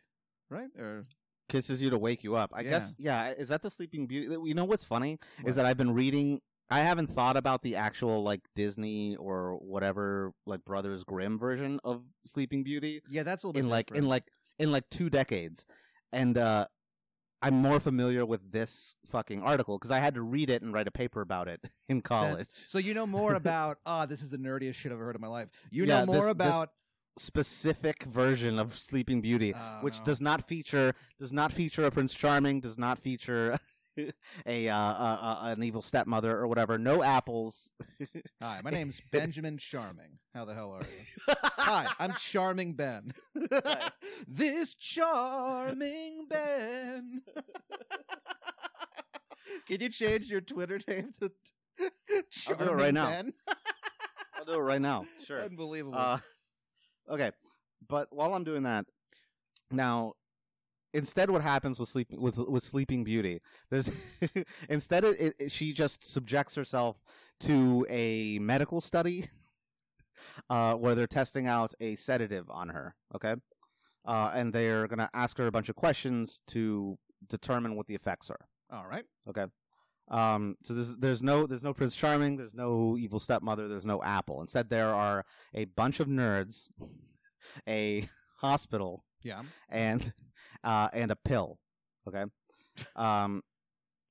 [0.50, 0.70] right?
[0.80, 1.04] Or
[1.50, 2.52] Kisses you to wake you up.
[2.54, 2.70] I Yeah.
[2.70, 3.30] guess, yeah.
[3.32, 4.36] Is that the Sleeping Beauty?
[4.44, 5.50] You know what's funny What?
[5.50, 6.42] is that I've been reading.
[6.70, 12.04] I haven't thought about the actual like Disney or whatever like Brothers Grimm version of
[12.26, 14.26] Sleeping Beauty yeah, that's a little bit in like in like
[14.60, 15.66] in like two decades,
[16.12, 16.68] and uh
[17.41, 20.88] I'm more familiar with this fucking article because I had to read it and write
[20.88, 22.47] a paper about it in college.
[22.65, 25.21] So you know more about ah, this is the nerdiest shit I've ever heard in
[25.21, 25.50] my life.
[25.69, 26.69] You Yeah, know more this- this- about
[27.19, 30.06] Specific version of Sleeping Beauty, Oh, which no.
[30.06, 33.58] does not feature does not feature a Prince Charming, does not feature
[34.46, 36.78] a uh, uh, uh, an evil stepmother or whatever.
[36.78, 37.70] No apples.
[38.42, 40.20] Hi, my name's Benjamin Charming.
[40.34, 41.36] How the hell are you?
[41.58, 43.14] Hi, I'm Charming Ben.
[44.28, 47.22] this charming Ben.
[49.68, 51.32] Can you change your Twitter name to
[52.32, 53.10] Charming I'll do it right now.
[53.10, 53.34] Ben?
[54.36, 55.06] I'll do it right now.
[55.26, 55.42] Sure.
[55.42, 55.98] Unbelievable.
[55.98, 56.20] Uh,
[57.10, 57.32] okay,
[57.88, 58.86] but while I'm doing that,
[59.72, 60.14] now
[60.98, 63.40] instead, what happens with sleep with with Sleeping Beauty?
[63.70, 63.90] There's
[64.70, 67.02] instead it, it, she just subjects herself
[67.42, 69.26] to a medical study,
[70.50, 72.96] uh, where they're testing out a sedative on her.
[73.16, 73.36] Okay,
[74.06, 76.98] uh, and they're gonna ask her a bunch of questions to
[77.30, 78.46] determine what the effects are.
[78.72, 79.06] All right.
[80.10, 84.02] Um, so there's there's no there's no Prince Charming, there's no evil stepmother, there's no
[84.02, 84.40] Apple.
[84.42, 86.70] Instead, there are a bunch of nerds,
[87.68, 88.06] a
[88.38, 89.42] hospital, Yeah.
[89.70, 90.14] and
[90.67, 91.58] uh, and a pill.
[92.08, 92.25] Okay.
[92.95, 93.41] Um,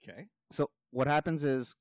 [0.09, 0.27] Okay.
[0.53, 1.75] so what happens is,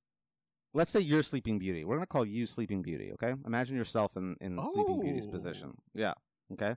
[0.73, 1.83] let's say you're Sleeping Beauty.
[1.85, 3.11] We're gonna call you Sleeping Beauty.
[3.13, 3.33] Okay.
[3.45, 5.31] Imagine yourself in in Sleeping Beauty's Oh.
[5.31, 5.69] position.
[5.93, 6.13] Yeah.
[6.53, 6.73] Okay.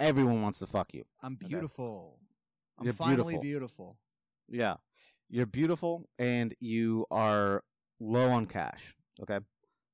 [0.00, 1.04] Everyone wants to fuck you.
[1.22, 2.18] I'm beautiful.
[2.78, 3.42] I'm You're finally beautiful.
[3.42, 3.98] beautiful.
[4.48, 4.76] Yeah.
[5.30, 7.62] You're beautiful and you are
[8.00, 8.94] low on cash.
[9.22, 9.38] Okay.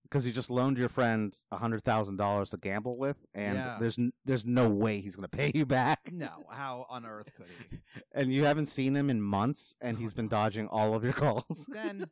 [0.04, 3.78] Because you just loaned your friend a hundred thousand dollars to gamble with, and Yeah.
[3.80, 6.10] there's n- there's no way he's gonna pay you back.
[6.12, 7.78] No, how on earth could he?
[8.12, 10.30] And you haven't seen him in months, and Oh, he's been no.
[10.30, 11.66] dodging all of your calls.
[11.72, 12.06] Then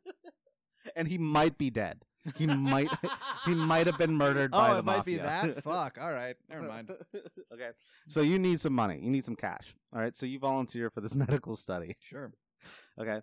[0.95, 2.03] and he might be dead.
[2.35, 2.89] He might
[3.45, 5.53] he might have been murdered by oh, the it might be mafia.
[5.53, 5.63] that.
[5.63, 5.97] Fuck.
[6.01, 6.35] All right.
[6.49, 6.89] Never mind.
[7.53, 7.69] okay.
[8.07, 8.99] So you need some money.
[9.01, 9.75] You need some cash.
[9.93, 10.15] All right.
[10.15, 11.95] So you volunteer for this medical study.
[11.99, 12.31] Sure.
[12.97, 13.21] Okay.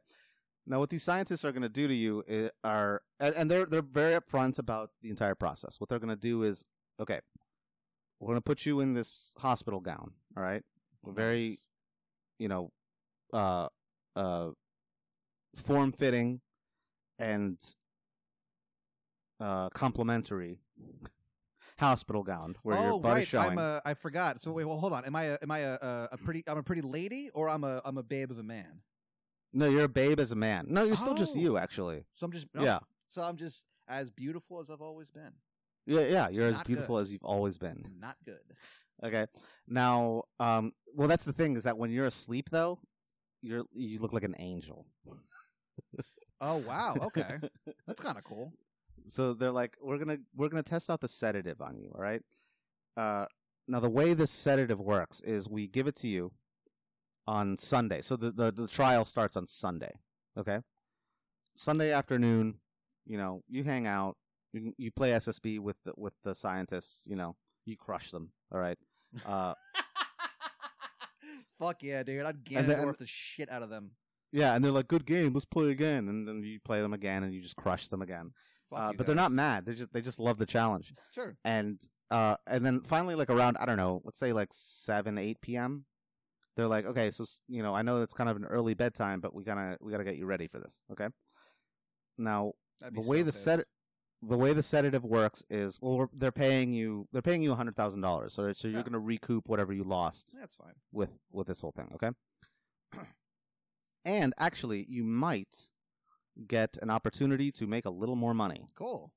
[0.67, 2.25] Now, what these scientists are going to do to you
[2.63, 5.81] are, and, and they're they're very upfront about the entire process.
[5.81, 6.65] What they're going to do is,
[7.01, 7.21] okay,
[8.21, 10.13] we're going to put you in this hospital gown.
[10.37, 10.63] All right,
[11.05, 11.59] very,
[12.39, 12.71] you know,
[13.33, 13.69] uh,
[14.15, 14.51] uh,
[15.57, 16.41] form fitting,
[17.19, 17.59] and
[19.41, 20.61] uh, complimentary
[21.79, 23.23] hospital gown where oh, your butt right.
[23.23, 23.53] is showing.
[23.53, 23.83] I'm a.
[23.85, 24.41] I forgot.
[24.41, 24.65] So wait.
[24.65, 25.05] Well, hold on.
[25.05, 25.25] Am I?
[25.25, 26.45] A, am I a, a pretty?
[26.47, 27.81] I'm a pretty lady, or I'm a.
[27.85, 28.83] I'm a babe of a man.
[29.53, 30.67] No, you're a babe as a man.
[30.69, 31.41] No, you're still just Oh.
[31.41, 32.05] you, actually.
[32.15, 32.47] So I'm just.
[32.57, 35.33] oh, Yeah, So I'm just as beautiful as I've always been.
[35.87, 36.29] yeah, yeah.
[36.29, 37.85] You're as Not beautiful as you've always been.
[37.99, 38.39] Not good.
[39.03, 39.27] Okay.
[39.67, 42.79] Now, um, well, that's the thing is that when you're asleep, though,
[43.43, 44.87] you're you look like an angel.
[46.41, 46.95] Oh wow.
[47.01, 47.39] Okay.
[47.87, 48.53] That's kind of cool.
[49.07, 51.91] so they're like, we're gonna we're gonna test out the sedative on you.
[51.95, 52.23] All right.
[52.97, 53.27] Uh,
[53.69, 56.33] now the way this sedative works is we give it to you
[57.27, 58.01] on Sunday.
[58.01, 59.93] So the the, the trial starts on Sunday.
[60.39, 60.61] Okay.
[61.57, 62.55] Sunday afternoon,
[63.07, 64.17] you know, you hang out,
[64.53, 67.03] you, you play SSB with the, with the scientists.
[67.07, 68.31] You know, you crush them.
[68.53, 68.79] All right.
[69.27, 69.55] Uh,
[71.59, 72.25] Fuck yeah, dude!
[72.25, 73.91] I'd Ganondorf the shit out of them.
[74.33, 77.23] Yeah, and they're like, "Good game, let's play again." And then you play them again,
[77.23, 78.31] and you just crush them again.
[78.73, 80.95] Uh, but they're not mad; they just they just love the challenge.
[81.13, 81.37] Sure.
[81.45, 81.79] And
[82.11, 85.85] uh, and then finally, like around I don't know, let's say like seven, eight p.m.
[86.61, 89.35] They're like, "Okay, so you know, I know it's kind of an early bedtime, but
[89.35, 91.09] we gotta we gotta get you ready for this." Okay.
[92.19, 93.65] Now, the way so the set
[94.21, 97.55] the way the sedative works is well, we're, they're paying you they're paying you a
[97.55, 98.83] hundred thousand dollars, so so you're Yeah.
[98.83, 100.75] gonna recoup whatever you lost That's fine.
[100.93, 102.11] with with this whole thing, okay?
[104.05, 105.71] and actually, you might
[106.47, 109.11] get an opportunity to make a little more money Cool.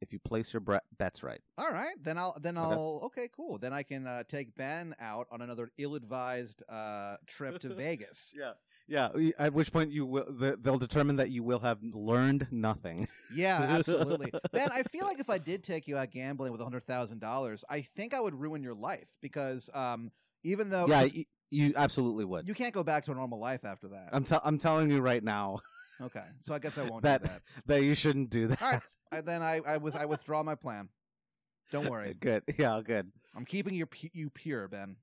[0.00, 1.40] If you place your bre- bets right.
[1.58, 3.58] All right, then I'll then I'll okay, cool.
[3.58, 8.32] Then I can uh, take Ben out on another ill-advised uh, trip to Vegas.
[8.36, 8.52] Yeah,
[8.88, 9.08] yeah.
[9.38, 13.08] At which point you will the, they'll determine that you will have learned nothing.
[13.34, 14.32] Yeah, absolutely.
[14.52, 17.64] Ben, I feel like if I did take you out gambling with hundred thousand dollars,
[17.68, 20.10] I think I would ruin your life because um,
[20.44, 22.46] even though yeah, y- you absolutely would.
[22.46, 24.10] you can't go back to a normal life after that.
[24.12, 25.58] I'm tell I'm telling you right now
[26.00, 27.42] okay, so I guess I won't that do that.
[27.66, 28.62] that you shouldn't do that.
[28.62, 28.82] All right,
[29.12, 30.88] I, then I I, with, I withdraw my plan.
[31.72, 32.42] Don't worry, Good.
[32.58, 33.10] Yeah, good.
[33.34, 34.96] I'm keeping your pu- you pure, Ben.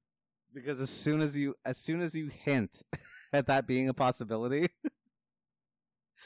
[0.53, 2.81] Because as soon as you as soon as you hint
[3.33, 4.69] at that being a possibility,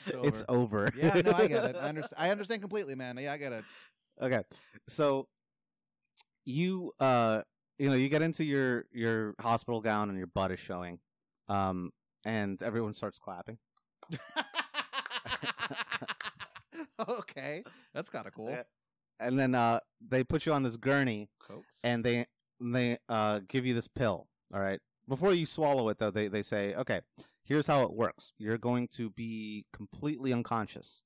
[0.08, 0.92] it's over.
[0.98, 1.76] yeah, no, I get it.
[1.76, 2.16] I understand.
[2.18, 3.18] I understand completely, man.
[3.18, 3.63] Yeah, I get it.
[4.22, 4.42] Okay.
[4.90, 5.28] So
[6.46, 7.42] you uh
[7.78, 10.99] you know, you get into your your hospital gown and your butt is showing.
[11.47, 11.91] Um
[12.26, 13.58] and everyone starts clapping.
[17.10, 18.50] okay, that's kind of cool.
[18.50, 18.64] Yeah.
[19.20, 21.66] And then uh they put you on this gurney Cokes.
[21.84, 22.26] and they
[22.62, 24.80] they uh give you this pill, all right?
[25.08, 27.02] Before you swallow it though, they they say, "Okay,
[27.43, 28.32] here's how it works.
[28.38, 31.02] You're going to be completely unconscious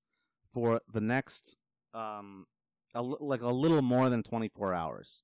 [0.54, 1.56] for the next
[1.94, 2.46] um
[2.94, 5.24] a, like a little more than 24 hours.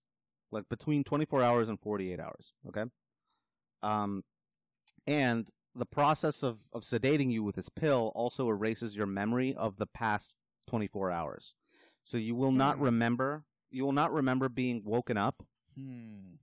[0.51, 2.85] Like between 24 hours and 48 hours, okay?
[3.83, 4.23] Um
[5.05, 9.77] and the process of, of sedating you with this pill also erases your memory of
[9.77, 10.33] the past
[10.67, 11.53] 24 hours.
[12.03, 12.83] So you will not Hmm.
[12.83, 15.43] remember you will not remember being woken up
[15.75, 16.35] Hmm.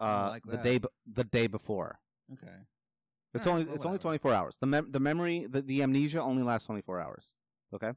[0.00, 0.62] uh, like the that.
[0.62, 1.98] day b- the day before.
[2.32, 2.46] Okay.
[3.34, 4.02] It's Alright, only well, it's only whatever.
[4.18, 4.56] 24 hours.
[4.60, 7.32] The mem- the memory the, the amnesia only lasts 24 hours.
[7.74, 7.92] Okay?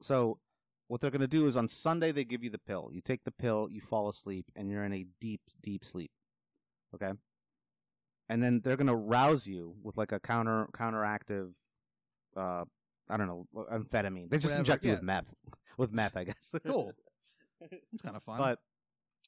[0.00, 0.38] So
[0.88, 2.90] what they're going to do is on Sunday they give you the pill.
[2.92, 6.10] You take the pill, you fall asleep and you're in a deep deep sleep.
[6.94, 7.12] Okay?
[8.28, 11.52] And then they're going to rouse you with like a counter counteractive
[12.36, 12.64] uh
[13.10, 14.30] I don't know, amphetamine.
[14.30, 14.94] They just Whatever, inject you yeah.
[14.96, 15.34] with meth.
[15.78, 16.54] With meth, I guess.
[16.66, 16.92] Cool.
[17.60, 18.38] It's kind of fun.
[18.38, 18.58] but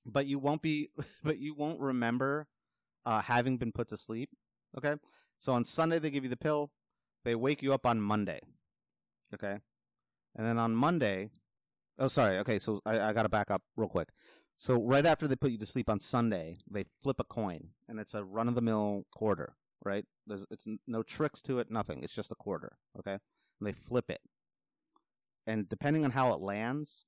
[0.04, 0.90] but you won't be
[1.24, 2.46] but you won't remember
[3.06, 4.28] uh having been put to sleep
[4.76, 4.96] okay
[5.38, 6.70] so on sunday they give you the pill
[7.24, 8.40] they wake you up on monday
[9.32, 9.58] okay
[10.36, 11.30] and then on monday
[11.98, 14.08] oh sorry okay so i, I gotta back up real quick
[14.56, 17.98] so right after they put you to sleep on sunday they flip a coin and
[18.00, 19.54] it's a run-of-the-mill quarter
[19.84, 23.18] right there's it's n- no tricks to it nothing it's just a quarter okay
[23.64, 24.20] and they flip it
[25.46, 27.06] and depending on how it lands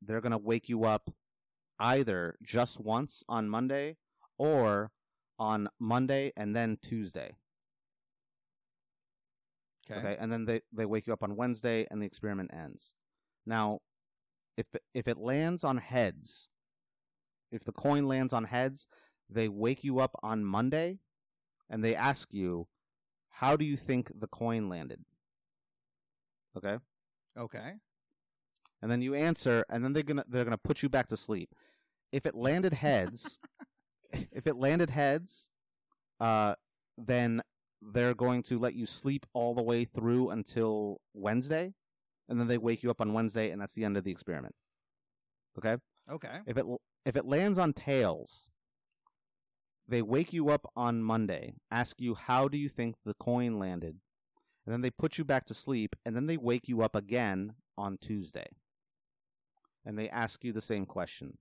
[0.00, 1.10] they're going to wake you up
[1.78, 3.96] either just once on Monday
[4.38, 4.90] or
[5.38, 7.36] on Monday and then Tuesday.
[9.90, 9.98] okay.
[9.98, 10.16] Okay.
[10.18, 12.94] And then they, they wake you up on Wednesday and the experiment ends.
[13.46, 13.80] Now,
[14.56, 16.48] if if it lands on heads,
[17.50, 18.86] if the coin lands on heads,
[19.28, 21.00] they wake you up on Monday
[21.70, 22.68] and they ask you,
[23.30, 25.04] how do you think the coin landed?
[26.56, 26.76] Okay?
[27.38, 27.74] Okay.
[28.82, 31.54] and then you answer, and then they're gonna they're gonna put you back to sleep.
[32.10, 33.38] If it landed heads,
[34.32, 35.48] if it landed heads,
[36.20, 36.54] uh,
[36.98, 37.42] then
[37.80, 41.74] they're going to let you sleep all the way through until Wednesday,
[42.28, 44.54] and then they wake you up on Wednesday, and that's the end of the experiment.
[45.58, 45.76] Okay.
[46.10, 46.38] Okay.
[46.46, 46.66] If it
[47.06, 48.50] if it lands on tails,
[49.88, 53.98] they wake you up on Monday, ask you how do you think the coin landed,
[54.64, 57.54] and then they put you back to sleep, and then they wake you up again
[57.76, 58.46] on Tuesday,
[59.84, 61.38] and they ask you the same question: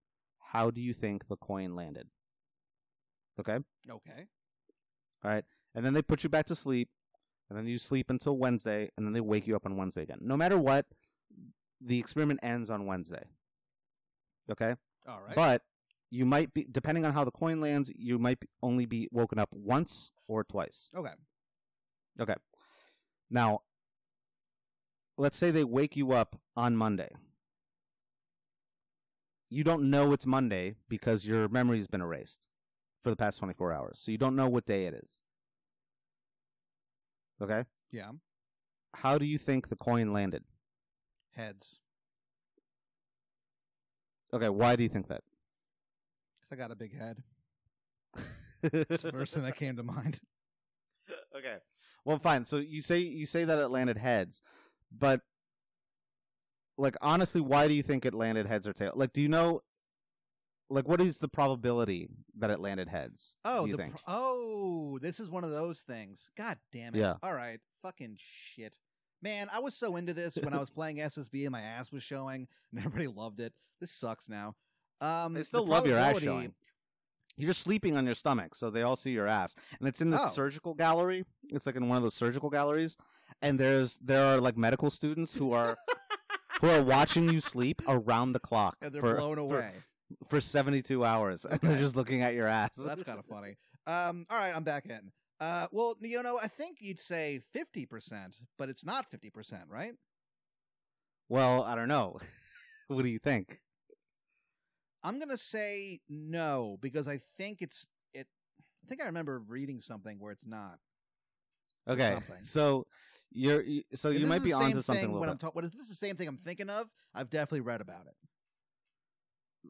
[0.51, 2.07] How do you think the coin landed?
[3.39, 3.59] Okay,
[3.89, 4.28] Okay.
[5.24, 5.45] all right,
[5.76, 6.89] and then they put you back to sleep,
[7.49, 10.19] and then you sleep until Wednesday, and then they wake you up on Wednesday again.
[10.22, 10.86] No matter what,
[11.80, 13.24] the experiment ends on Wednesday.
[14.51, 14.76] Okay.
[15.07, 15.36] All right.
[15.36, 15.61] But
[16.11, 19.39] you might be, depending on how the coin lands, you might be, only be woken
[19.39, 20.89] up once or twice.
[20.95, 21.13] okay.
[22.19, 22.36] Okay.
[23.32, 23.61] Now,
[25.17, 27.09] let's say they wake you up on Monday.
[29.49, 32.47] You don't know it's Monday because your memory's been erased
[33.01, 33.99] for the past 24 hours.
[34.01, 35.21] So you don't know what day it is.
[37.41, 37.63] Okay?
[37.91, 38.11] Yeah.
[38.93, 40.43] How do you think the coin landed?
[41.36, 41.79] Heads.
[44.34, 45.23] Okay, why do you think that?
[46.39, 47.23] Because I got a big head.
[48.63, 50.19] It's the first thing that came to mind.
[51.36, 51.55] okay.
[52.06, 52.45] Well, fine.
[52.45, 54.41] So you say you say that it landed heads,
[54.91, 55.22] but
[56.78, 58.95] like honestly, why do you think it landed heads or tails?
[58.95, 59.62] Like, do you know?
[60.70, 63.36] Like, what is the probability that it landed heads?
[63.43, 63.93] Oh, you the think?
[63.95, 66.30] pr- oh, this is one of those things.
[66.38, 66.99] God damn it!
[66.99, 67.16] Yeah.
[67.22, 68.78] All right, fucking shit,
[69.22, 69.49] man.
[69.52, 72.47] I was so into this when I was playing SSB and my ass was showing,
[72.72, 73.54] and everybody loved it.
[73.82, 74.56] This sucks now.
[75.02, 76.54] Um, They the still love your ass showing.
[77.38, 80.09] You're just sleeping on your stomach, so they all see your ass, and it's in
[80.11, 80.29] the Oh.
[80.29, 81.23] surgical gallery.
[81.49, 82.97] It's like in one of those surgical galleries,
[83.41, 85.77] and there's there are like medical students who are
[86.61, 89.71] who are watching you sleep around the clock And they're for, blown for- away.
[90.29, 92.71] for 72 hours, and they're just looking at your ass.
[92.75, 93.55] So that's kind of funny.
[93.88, 95.11] Um, all right, I'm back in.
[95.39, 99.63] Uh, well, you know, I think you'd say fifty percent, but it's not fifty percent,
[99.69, 99.93] right?
[101.29, 102.19] Well, I don't know.
[102.88, 103.59] what do you think?
[105.04, 108.28] I'm gonna say no because I think it's it.
[108.84, 110.78] I think I remember reading something where it's not.
[111.88, 112.43] Okay, something.
[112.43, 112.86] so
[113.32, 115.06] you're you, so If you might be onto something.
[115.06, 115.43] thing when bit.
[115.43, 115.49] I'm.
[115.52, 116.88] What is this the same thing I'm thinking of?
[117.16, 118.16] I've definitely read about it.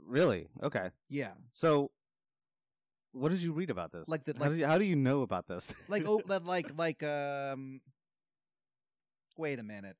[0.05, 0.47] Really?
[0.63, 0.89] Okay.
[1.09, 1.91] Yeah, So,
[3.11, 4.07] what did you read about this?
[4.07, 5.73] Like the- how, like- do you, how do you know about this?
[5.87, 7.81] like oh, that like like um.
[9.37, 9.95] Wait a minute.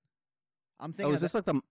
[0.79, 1.11] I'm thinking.
[1.11, 1.61] oh, is this like the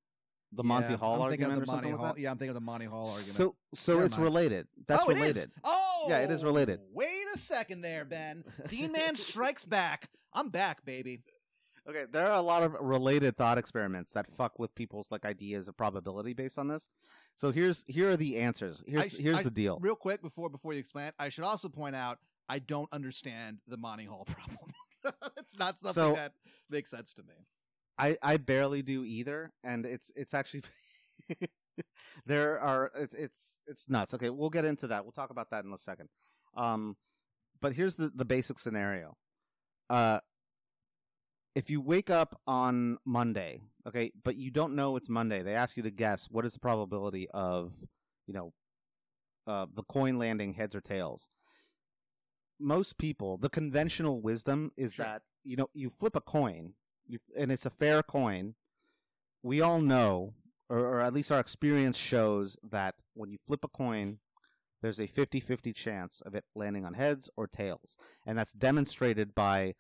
[0.53, 2.05] the Monty yeah, Hall I'm thinking argument of or the Monty something Hall.
[2.07, 2.21] like that?
[2.21, 3.25] Yeah, I'm thinking of the Monty Hall argument.
[3.37, 4.25] So, so Never it's mind.
[4.25, 4.67] related.
[4.87, 5.21] That's oh, it is.
[5.21, 5.51] related.
[5.65, 6.81] Oh, Yeah, it is related.
[6.93, 8.45] Wait a second there, Ben.
[8.69, 10.09] Dean Man strikes back.
[10.33, 11.23] I'm back, baby.
[11.89, 15.67] Okay, there are a lot of related thought experiments that fuck with people's like ideas
[15.67, 16.87] of probability based on this.
[17.37, 18.83] So here's here are the answers.
[18.87, 19.79] Here's sh- here's I- the deal.
[19.81, 23.59] Real quick before before you explain, it, I should also point out I don't understand
[23.67, 24.59] the Monty Hall problem.
[25.39, 26.33] it's not something So- that
[26.69, 27.35] makes sense to me.
[28.01, 30.63] I I barely do either, and it's it's actually
[32.27, 34.15] there are it's it's it's nuts.
[34.15, 35.05] Okay, we'll get into that.
[35.05, 36.09] We'll talk about that in a second.
[36.57, 36.97] Um,
[37.61, 39.17] but here's the the basic scenario.
[39.89, 40.21] Uh,
[41.55, 45.77] if you wake up on Monday, okay, but you don't know it's Monday, they ask
[45.77, 47.73] you to guess what is the probability of,
[48.29, 48.53] you know,
[49.49, 51.29] uh, the coin landing heads or tails.
[52.61, 55.05] Most people, the conventional wisdom is Sure.
[55.07, 56.75] that you know you flip a coin,
[57.37, 58.55] and it's a fair coin.
[59.43, 60.35] We all know,
[60.69, 64.19] or, or at least our experience shows that when you flip a coin,
[64.83, 67.97] there's a 50-50 chance of it landing on heads or tails,
[68.27, 69.75] and that's demonstrated by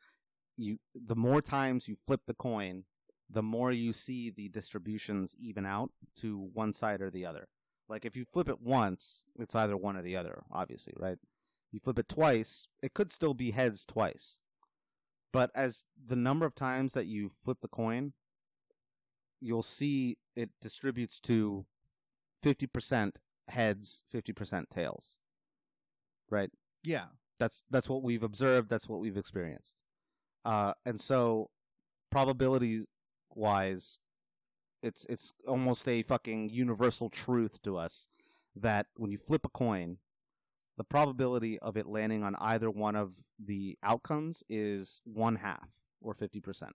[0.56, 0.78] you.
[0.94, 2.84] The more times you flip the coin,
[3.30, 7.48] the more you see the distributions even out to one side or the other.
[7.88, 11.18] Like if you flip it once, it's either one or the other, obviously, right?
[11.72, 14.38] You flip it twice, it could still be heads twice.
[15.32, 18.12] But as the number of times that you flip the coin,
[19.40, 21.66] you'll see it distributes to
[22.44, 23.16] 50%
[23.48, 25.18] heads, 50% tails.
[26.28, 26.50] Right?
[26.82, 27.06] Yeah.
[27.38, 29.82] That's that's what we've observed, that's what we've experienced.
[30.44, 31.50] Uh and so
[32.10, 32.84] probability
[33.34, 33.98] wise
[34.82, 38.08] it's it's almost a fucking universal truth to us
[38.56, 39.98] that when you flip a coin,
[40.76, 43.12] the probability of it landing on either one of
[43.44, 45.68] the outcomes is one half
[46.00, 46.72] or fifty percent,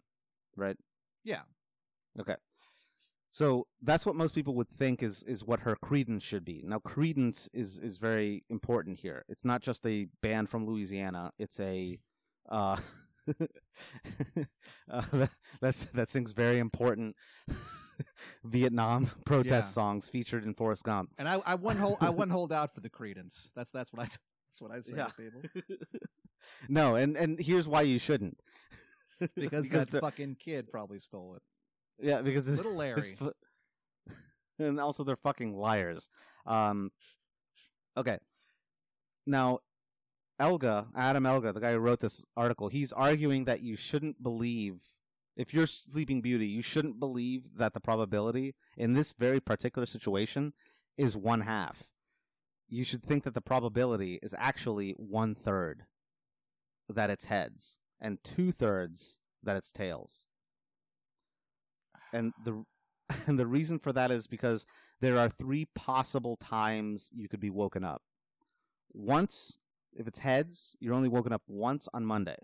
[0.56, 0.78] right?
[1.24, 1.42] Yeah.
[2.20, 2.36] Okay.
[3.32, 6.64] So that's what most people would think is is what her credence should be.
[6.66, 9.26] Now credence is is very important here.
[9.28, 11.32] It's not just a band from Louisiana.
[11.38, 12.00] It's a
[12.48, 12.78] uh,
[14.90, 17.16] uh that, that's that sings very important
[18.44, 19.74] Vietnam protest Yeah.
[19.74, 21.12] songs featured in Forrest Gump.
[21.18, 23.50] And I, I wouldn't hold I wouldn't hold out for the Creedence.
[23.56, 25.08] That's that's what I that's what I say Yeah.
[25.08, 25.42] to people.
[26.70, 28.40] no, and and here's why you shouldn't.
[29.36, 31.42] Because, that they're- fucking kid probably stole it.
[32.06, 33.16] yeah, because it's, Little Larry.
[33.18, 33.32] fu-
[34.60, 36.10] and also they're fucking liars.
[36.46, 36.92] Um,
[37.96, 38.18] okay,
[39.26, 39.60] now
[40.38, 44.82] Elga, Adam Elga, the guy who wrote this article, he's arguing that you shouldn't believe
[45.36, 50.54] if you're Sleeping Beauty, you shouldn't believe that the probability in this very particular situation
[50.98, 51.84] is one half.
[52.68, 55.84] You should think that the probability is actually one third
[56.88, 60.26] that it's heads and two thirds that it's tails.
[62.14, 62.64] And the
[63.28, 64.66] and the reason for that is because
[65.02, 68.02] there are three possible times you could be woken up.
[68.94, 69.58] Once,
[69.94, 72.38] if it's heads, you're only woken up once on Monday.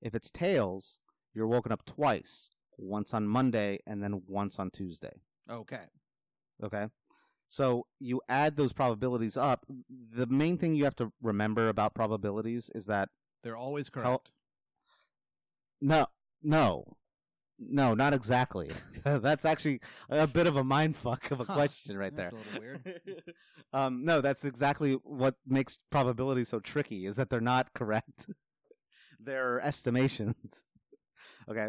[0.00, 1.00] If it's tails,
[1.36, 5.20] you're woken up twice, once on Monday and then once on Tuesday.
[5.50, 5.82] Okay.
[6.64, 6.86] Okay.
[7.48, 9.64] So you add those probabilities up.
[9.88, 13.10] The main thing you have to remember about probabilities is that
[13.44, 14.32] They're always How- correct.
[15.80, 16.06] no,
[16.42, 16.96] no,
[17.58, 18.72] no, not exactly.
[19.04, 21.54] that's actually a bit of a mind fuck of a Huh.
[21.54, 22.40] question right That's there.
[22.40, 23.02] a little weird.
[23.72, 28.26] um, no, that's exactly what makes probability so tricky is that they're not correct.
[29.20, 30.62] they're estimations.
[31.50, 31.68] Okay.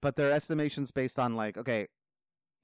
[0.00, 1.86] But they're estimations based on like, okay,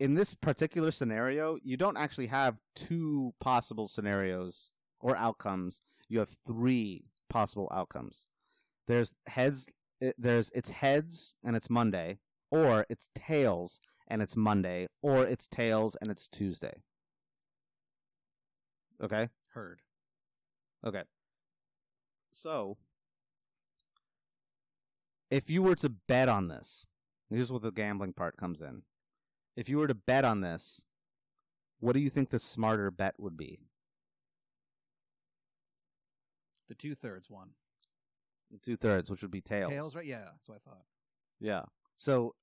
[0.01, 4.71] in this particular scenario, you don't actually have two possible scenarios
[5.01, 5.81] or outcomes.
[6.09, 8.27] You have three possible outcomes.
[8.87, 9.67] There's heads
[10.01, 12.19] it, there's it's heads and it's Monday,
[12.51, 16.83] or it's tails and it's Monday, or it's tails and it's Tuesday.
[19.03, 19.29] Okay?
[19.55, 19.81] Heard.
[20.87, 21.03] Okay.
[22.33, 22.77] So,
[25.31, 26.87] if you were to bet on this,
[27.31, 28.83] here's where the gambling part comes in.
[29.57, 30.83] If you were to bet on this,
[31.81, 33.59] what do you think the smarter bet would be?
[36.69, 37.51] The two thirds one.
[38.63, 39.71] Two thirds, which would be tails.
[39.71, 40.07] Tails, right?
[40.07, 40.83] Yeah, that's what I thought.
[41.41, 41.63] Yeah.
[41.97, 42.35] So,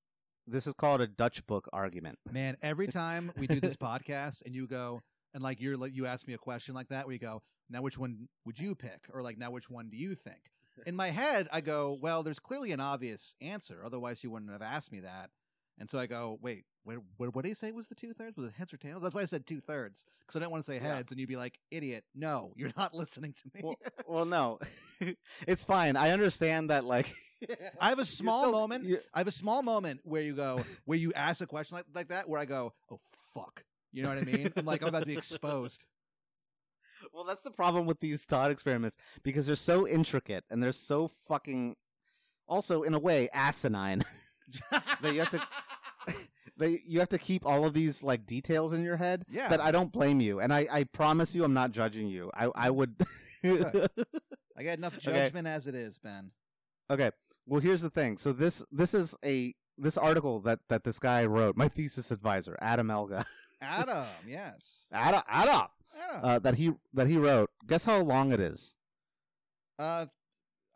[0.46, 2.18] this is called a Dutch book argument.
[2.30, 5.02] Man, every time we do this podcast and you go
[5.34, 7.82] and like you're like you ask me a question like that where you go, now
[7.82, 9.06] which one would you pick?
[9.12, 10.38] Or like now which one do you think?
[10.84, 13.82] In my head, I go, well, there's clearly an obvious answer.
[13.84, 15.30] Otherwise, you wouldn't have asked me that.
[15.78, 18.36] And so I go, wait, what, what, what did he say was the two thirds?
[18.36, 19.02] Was it heads or tails?
[19.02, 20.96] That's why I said two thirds because I didn't want to say Yeah.
[20.96, 22.04] heads, and you'd be like, idiot.
[22.14, 23.60] No, you're not listening to me.
[23.62, 24.58] Well, well no.
[25.46, 25.96] it's fine.
[25.96, 27.14] I understand that, like.
[27.80, 30.62] I have a small still- moment you're- I have a small moment where you go,
[30.86, 32.98] where you ask a question like, like that, where I go, oh,
[33.34, 33.62] fuck.
[33.92, 34.52] You know what I mean?
[34.56, 35.84] I'm like, I'm about to be exposed.
[37.16, 41.10] Well, that's the problem with these thought experiments because they're so intricate and they're so
[41.26, 41.76] fucking,
[42.46, 44.04] also in a way asinine.
[45.02, 46.14] That you have to-
[46.56, 49.24] they you have to keep all of these like details in your head.
[49.28, 49.48] Yeah.
[49.48, 52.30] But I don't blame you, and I I promise you, I'm not judging you.
[52.32, 52.94] I I would.
[53.44, 55.12] I got enough Okay.
[55.12, 56.30] judgment as it is, Ben.
[56.90, 57.10] okay.
[57.46, 58.18] Well, here's the thing.
[58.18, 61.56] So this this is a this article that that this guy wrote.
[61.56, 63.24] My thesis advisor, Adam Elga.
[63.60, 64.86] Adam, yes.
[64.92, 65.66] Adam Adam.
[66.22, 67.50] Uh, that he that he wrote.
[67.66, 68.76] Guess how long it is?
[69.78, 70.06] Uh,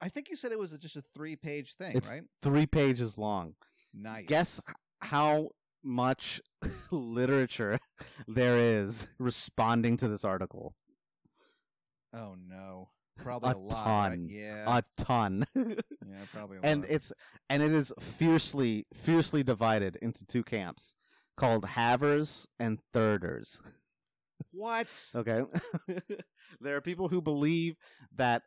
[0.00, 2.22] I think you said it was just a three page thing, It's- right?
[2.42, 3.54] Three pages long.
[3.94, 4.26] Nice.
[4.26, 4.60] Guess
[5.00, 5.48] how
[5.82, 6.40] much
[6.90, 7.78] literature
[8.28, 10.74] there is responding to this article.
[12.14, 12.90] Oh no.
[13.18, 13.84] Probably a, A lot.
[14.10, 14.28] ton.
[14.30, 14.64] Yeah.
[14.78, 15.44] A ton.
[15.54, 15.74] yeah,
[16.32, 16.90] probably a and lot.
[16.90, 17.12] it's
[17.50, 20.94] and it is fiercely fiercely divided into two camps
[21.36, 23.60] called halfers and thirders.
[24.52, 24.86] What?
[25.14, 25.42] Okay.
[26.60, 27.76] there are people who believe
[28.16, 28.42] that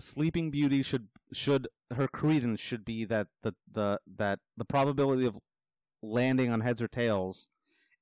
[0.00, 5.38] Sleeping Beauty should should her credence should be that the the that the probability of
[6.02, 7.48] landing on heads or tails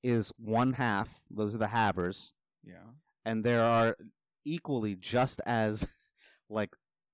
[0.03, 1.25] is one half.
[1.31, 2.31] Those are the halfers,
[2.65, 2.93] Yeah.
[3.25, 3.97] and there are
[4.45, 5.87] equally just as
[6.49, 6.71] like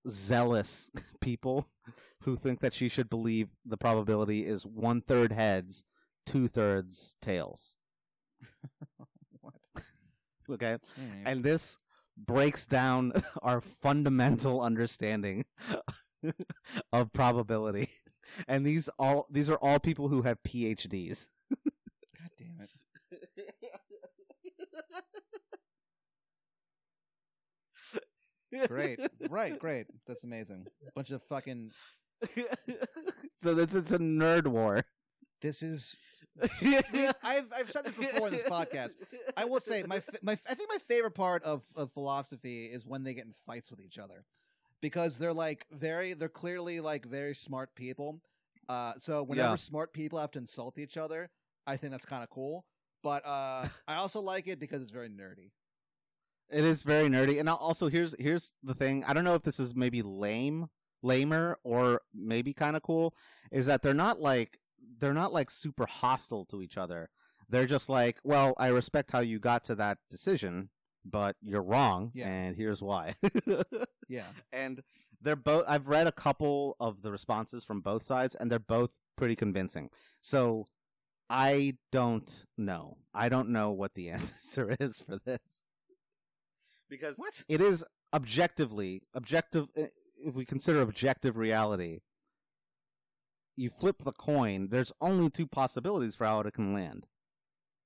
[0.09, 0.91] zealous
[1.21, 1.67] people
[2.23, 5.85] who think that she should believe the probability is one third heads,
[6.25, 7.75] two thirds tails.
[10.51, 10.79] Okay.
[11.25, 11.79] And this
[12.17, 15.45] breaks down our fundamental understanding
[16.93, 17.91] of probability
[18.49, 22.71] and these all these are all people who have phds God damn it.
[28.69, 28.99] Great.
[29.29, 29.87] right, great.
[30.07, 30.67] That's amazing.
[30.95, 31.73] Bunch of fucking
[33.35, 34.85] so this it's a nerd war
[35.41, 35.97] this is
[37.23, 38.91] I've I've said this before in this podcast.
[39.37, 43.05] I will say my my I think my favorite part of of philosophy is when
[43.05, 44.25] they get in fights with each other,
[44.81, 48.21] because they're like very they're clearly like very smart people.
[48.69, 49.57] Uh, so whenever Yeah.
[49.57, 51.31] smart people have to insult each other,
[51.67, 52.65] I think that's kind of cool.
[53.03, 55.51] But uh, I also like it because it's very nerdy.
[56.51, 59.05] It is very nerdy, and al- also here's here's the thing.
[59.05, 60.69] I don't know if this is maybe lame,
[61.03, 63.15] lamer, or maybe kind of cool.
[63.51, 64.59] Is that they're not like
[64.99, 67.11] they're not like super hostile to each other.
[67.49, 70.71] They're just like, well, I respect how you got to that decision,
[71.05, 72.29] but you're wrong, Yeah.
[72.29, 73.15] and here's why.
[74.09, 74.83] Yeah, and
[75.21, 75.65] they're both.
[75.67, 79.91] I've read a couple of the responses from both sides, and they're both pretty convincing.
[80.21, 80.67] So
[81.29, 82.99] I don't know.
[83.13, 85.41] I don't know what the answer is for this
[86.89, 87.43] because what?
[87.49, 87.85] it is
[88.15, 89.87] objectively objective eh,
[90.25, 92.01] if we consider objective reality
[93.57, 97.07] you flip the coin there's only two possibilities for how it can land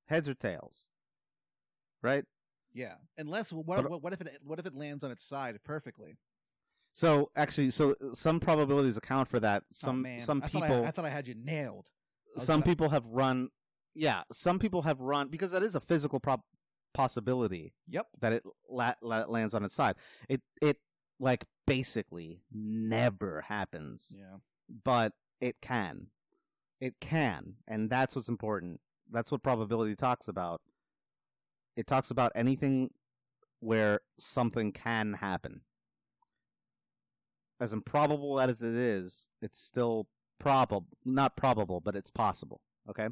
[0.07, 0.89] heads or tails
[2.03, 2.25] right
[2.73, 5.25] Yeah, unless what But- uh, what, what if it what if it lands on its
[5.25, 6.17] side perfectly?
[6.93, 10.21] so actually so uh, some probabilities account for that Oh, some man.
[10.21, 11.89] some I thought people I, I thought I had you nailed.
[12.37, 13.51] some people have run
[13.95, 16.41] yeah some people have run because that is a physical prob
[16.95, 18.09] possibility Yep.
[18.21, 19.95] that it la- la- lands on its side
[20.29, 20.79] it it
[21.21, 24.39] like basically never happens Yeah.
[24.85, 26.07] but it can.
[26.81, 28.81] It can, and that's what's important.
[29.11, 30.63] That's what probability talks about.
[31.77, 32.91] It talks about anything
[33.61, 35.61] where something can happen.
[37.61, 42.63] As improbable as it is, it's still probable, not probable, but it's possible.
[42.89, 43.09] Okay?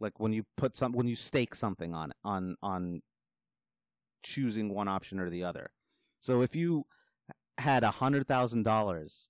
[0.01, 3.03] Like when you put some when you stake something on on on
[4.23, 5.71] choosing one option or the other.
[6.21, 6.85] So if you
[7.59, 9.29] had a hundred thousand dollars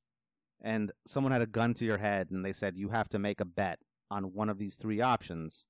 [0.61, 3.41] and someone had a gun to your head and they said you have to make
[3.41, 3.79] a bet
[4.11, 5.67] on one of these three options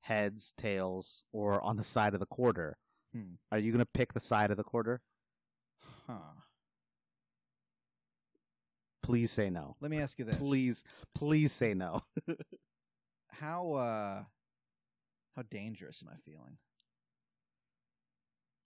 [0.00, 2.78] heads tails or on the side of the quarter
[3.12, 3.34] Hmm.
[3.50, 5.00] are you going to pick the side of the quarter
[6.06, 6.18] Huh.
[9.02, 10.38] please say no Let me ask you this.
[10.38, 10.84] please
[11.14, 12.02] please say no
[13.30, 14.22] How uh
[15.36, 16.58] how dangerous am I feeling?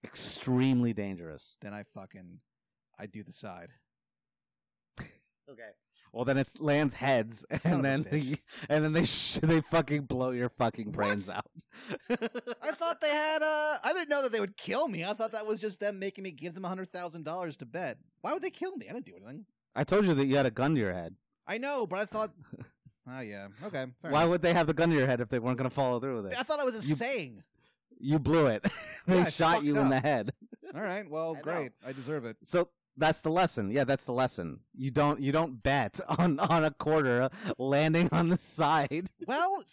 [0.04, 1.56] extremely dangerous.
[1.60, 2.40] Then I fucking
[2.98, 3.68] I do the side.
[5.00, 5.70] Okay.
[6.12, 8.38] Well, then it lands heads, and of then bitch.
[8.68, 11.36] and then they sh- they fucking blow your fucking brains What?
[11.38, 11.46] out.
[12.62, 15.04] I thought they had uh I didn't know that they would kill me.
[15.04, 17.66] I thought that was just them making me give them a hundred thousand dollars to
[17.66, 17.96] bet.
[18.20, 18.88] Why would they kill me?
[18.88, 19.46] I didn't do anything.
[19.74, 21.14] I told you that you had a gun to your head.
[21.46, 22.32] I know, but I thought
[23.10, 23.48] Oh yeah.
[23.64, 23.86] Okay.
[24.02, 24.30] fair Why enough.
[24.30, 26.22] would they have the gun to your head if they weren't going to follow through
[26.22, 26.38] with it?
[26.38, 27.42] I thought it was a You- saying.
[27.98, 28.64] You blew it.
[29.06, 30.32] they Yeah, shot fucked you in the head.
[30.74, 31.08] All right.
[31.08, 31.42] Well, I know.
[31.42, 31.72] great.
[31.86, 32.36] I deserve it.
[32.46, 33.70] So that's the lesson.
[33.70, 34.60] Yeah, that's the lesson.
[34.74, 39.08] You don't you don't bet on on a quarter landing on the side.
[39.26, 39.64] Well,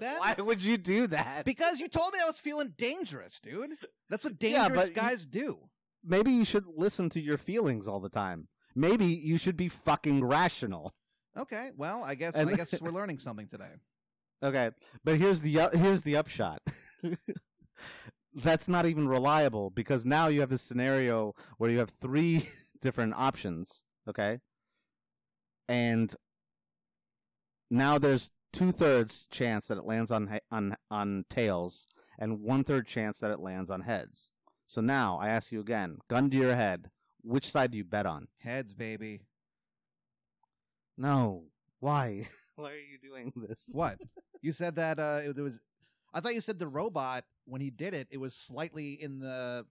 [0.00, 1.44] then Why would you do that?
[1.46, 3.70] because you told me I was feeling dangerous, dude.
[4.10, 5.58] That's what Yeah, dangerous you- guys do.
[6.04, 8.48] Maybe you should listen to your feelings all the time.
[8.74, 10.94] Maybe you should be fucking rational.
[11.36, 11.70] Okay.
[11.76, 13.72] Well, I guess And- I guess we're learning something today.
[14.42, 14.70] Okay,
[15.04, 16.60] but here's the uh, here's the upshot.
[18.34, 22.48] That's not even reliable because now you have this scenario where you have three
[22.80, 23.82] different options.
[24.08, 24.40] Okay,
[25.68, 26.14] and
[27.70, 31.86] now there's two thirds chance that it lands on on on tails
[32.18, 34.32] and one third chance that it lands on heads.
[34.66, 36.90] So now I ask you again, gun to your head,
[37.22, 38.28] which side do you bet on?
[38.38, 39.20] Heads, baby.
[40.96, 41.44] No,
[41.80, 42.26] why?
[42.56, 43.62] Why are you doing this?
[43.70, 44.00] What?
[44.42, 45.60] you said that uh it, there was
[46.12, 49.64] I thought you said the robot when he did it, it was slightly in the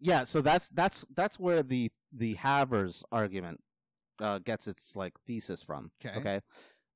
[0.00, 3.60] Yeah, so that's that's that's where the the Halfers argument
[4.20, 5.90] uh, gets its like thesis from.
[6.04, 6.40] Okay,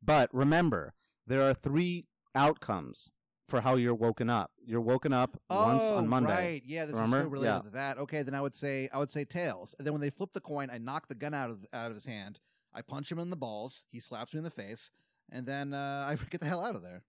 [0.03, 0.95] but remember
[1.27, 3.13] there are three outcomes
[3.49, 4.51] for how you're woken up.
[4.65, 6.55] You're woken up once oh, on Monday.
[6.55, 6.63] Right.
[6.65, 7.19] Yeah, this is Remember?
[7.19, 7.61] still related Yeah.
[7.61, 7.99] to that.
[7.99, 9.75] Okay, then I would say I would say tails.
[9.79, 11.95] And then when they flip the coin, I knock the gun out of out of
[11.95, 12.41] his hand.
[12.73, 13.85] I punch him in the balls.
[13.91, 14.91] He slaps me in the face,
[15.31, 17.03] and then uh, I get the hell out of there.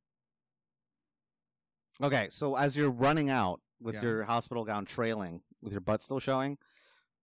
[2.01, 4.01] Okay, so as you're running out with Yeah.
[4.01, 6.57] your hospital gown trailing, with your butt still showing,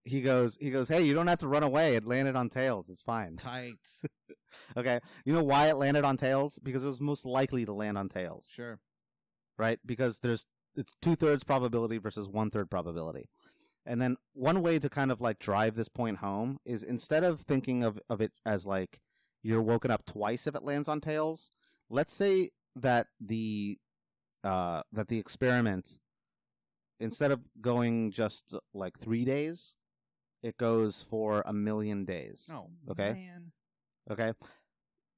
[0.03, 1.95] he goes he goes, "Hey, you don't have to run away.
[1.95, 2.89] It landed on tails.
[2.89, 3.75] It's fine." Tight.
[4.75, 6.59] Okay, you know why it landed on tails?
[6.61, 8.47] Because it was most likely to land on tails.
[8.51, 8.79] sure.
[9.57, 9.79] right?
[9.85, 13.29] Because there's it's two thirds probability versus one third probability.
[13.85, 17.41] And then one way to kind of like drive this point home is instead of
[17.41, 18.99] thinking of, of it as like
[19.41, 21.49] you're woken up twice if it lands on tails,
[21.89, 23.77] let's say that the
[24.43, 25.97] uh that the experiment
[27.01, 29.75] instead of going just like three days,
[30.41, 32.49] it goes for a million days.
[32.53, 33.13] Oh, Okay.
[33.13, 33.51] man.
[34.09, 34.33] Okay.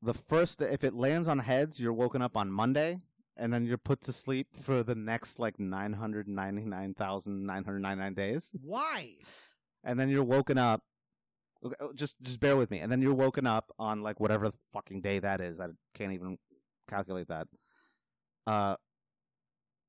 [0.01, 2.99] The first, if it lands on heads, you're woken up on Monday,
[3.37, 8.51] and then you're put to sleep for the next like 999,999 days.
[8.61, 9.15] Why?
[9.83, 10.81] And then you're woken up.
[11.79, 12.79] oh, Just, just bear with me.
[12.79, 15.59] And then you're woken up on like whatever fucking day that is.
[15.59, 16.37] I can't even
[16.89, 17.47] calculate that.
[18.45, 18.75] Uh,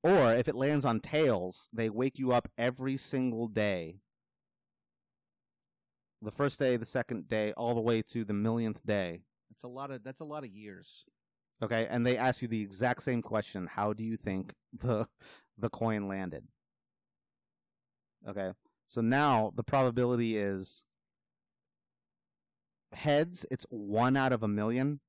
[0.05, 3.97] or if it lands on tails, they wake you up every single day.
[6.21, 9.23] The first day, the second day, all the way to the millionth day.
[9.51, 11.07] That's a lot of that's a lot of years.
[11.63, 13.67] Okay, and they ask you the exact same question.
[13.67, 15.09] How do you think the
[15.59, 16.45] the coin landed?
[18.29, 18.53] Okay.
[18.89, 20.85] So now the probability is
[22.93, 25.01] heads, it's one out of a million.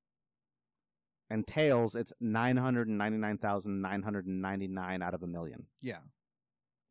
[1.35, 5.13] And tails, it's nine hundred and ninety nine thousand nine hundred and ninety nine out
[5.13, 5.65] of a million.
[5.81, 5.97] Yeah.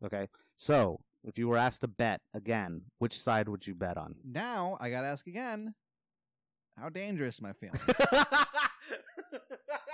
[0.05, 0.28] Okay.
[0.59, 4.16] So if you were asked to bet again, which side would you bet on?
[4.22, 5.72] Now I gotta ask again.
[6.78, 7.80] How dangerous am I feeling?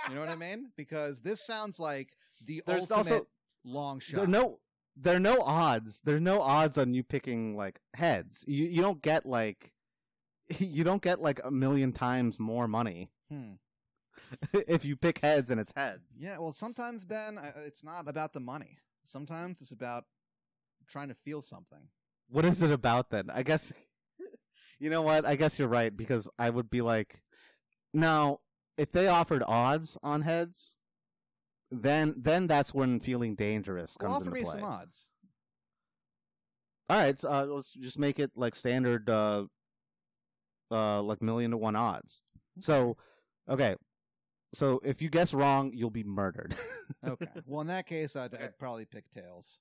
[0.09, 0.71] you know what I mean?
[0.75, 2.09] Because this sounds like
[2.45, 3.27] the There's ultimate also
[3.63, 4.15] long shot.
[4.17, 4.59] There are no
[4.97, 6.01] there are no odds.
[6.03, 8.43] There are no odds on you picking like heads.
[8.45, 9.71] You you don't get like
[10.59, 13.53] you don't get like a million times more money Hmm.
[14.53, 16.03] if you pick heads and it's heads.
[16.17, 16.37] Yeah.
[16.37, 18.77] Well, sometimes Ben, it's not about the money.
[19.05, 20.05] Sometimes it's about
[20.87, 21.87] trying to feel something.
[22.29, 23.29] What is it about then?
[23.29, 23.71] I guess
[24.79, 25.25] you know what?
[25.25, 27.21] I guess you're right because I would be like
[27.93, 28.39] now
[28.77, 30.77] if they offered odds on heads
[31.71, 34.59] then then that's when feeling dangerous Well, comes offer into me play.
[34.59, 35.07] some odds.
[36.89, 39.45] All right, so, uh, let's just make it like standard, uh,
[40.69, 42.21] uh, like million to one odds.
[42.59, 42.97] So,
[43.49, 43.77] okay,
[44.53, 46.55] so if you guess wrong, you'll be murdered.
[47.07, 47.25] Okay.
[47.47, 48.35] well, in that case, I'd.
[48.35, 49.57] I'd probably pick tails.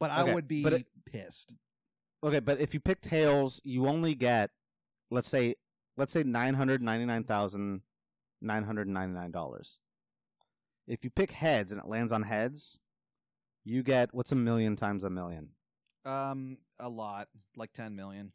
[0.00, 1.52] But Okay, I would be but it- pissed.
[2.24, 4.50] okay, but if you pick tails, you only get,
[5.10, 5.56] let's say,
[5.98, 7.82] let's say nine hundred ninety nine thousand
[8.40, 9.78] nine hundred ninety nine dollars.
[10.86, 12.78] If you pick heads and it lands on heads,
[13.64, 15.50] you get what's a million times a million?
[16.06, 18.32] Um, a lot, like ten million,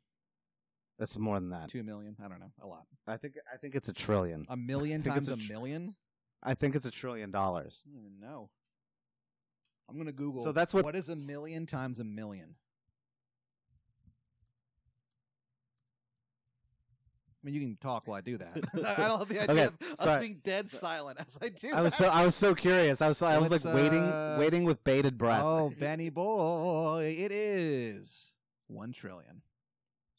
[0.99, 1.69] That's more than that.
[1.69, 2.15] two million.
[2.23, 2.85] I don't know, a lot.
[3.07, 4.45] I think I think it's a trillion.
[4.49, 5.95] A million I think times it's a, a tr- million.
[6.43, 7.83] I think it's a trillion dollars.
[7.85, 8.49] I don't even know.
[9.89, 10.43] I'm gonna Google.
[10.43, 12.55] So that's what- What is a million times a million?
[17.43, 18.57] I mean, you can talk while I do that.
[18.97, 20.19] I don't have the idea Okay, of us sorry.
[20.21, 21.69] being dead silent as I do.
[21.73, 23.01] I was so I was so curious.
[23.01, 25.43] I was I was like waiting uh, waiting with bated breath.
[25.43, 28.33] Oh, Benny boy, it is
[28.67, 29.41] one trillion.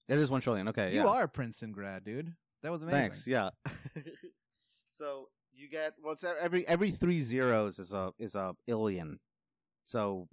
[0.09, 0.68] It is one trillion.
[0.68, 1.06] Okay, You yeah.
[1.06, 2.34] are a Princeton grad, dude.
[2.62, 3.00] That was amazing.
[3.00, 3.26] Thanks.
[3.26, 3.50] Yeah.
[4.92, 9.18] so you get what's well, every every three zeros is a is a illion.
[9.84, 10.28] So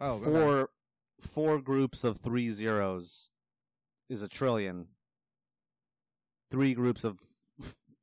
[0.00, 0.24] Oh, okay.
[0.24, 0.70] four
[1.20, 3.30] four groups of three zeros
[4.08, 4.86] is a trillion.
[6.50, 7.18] Three groups of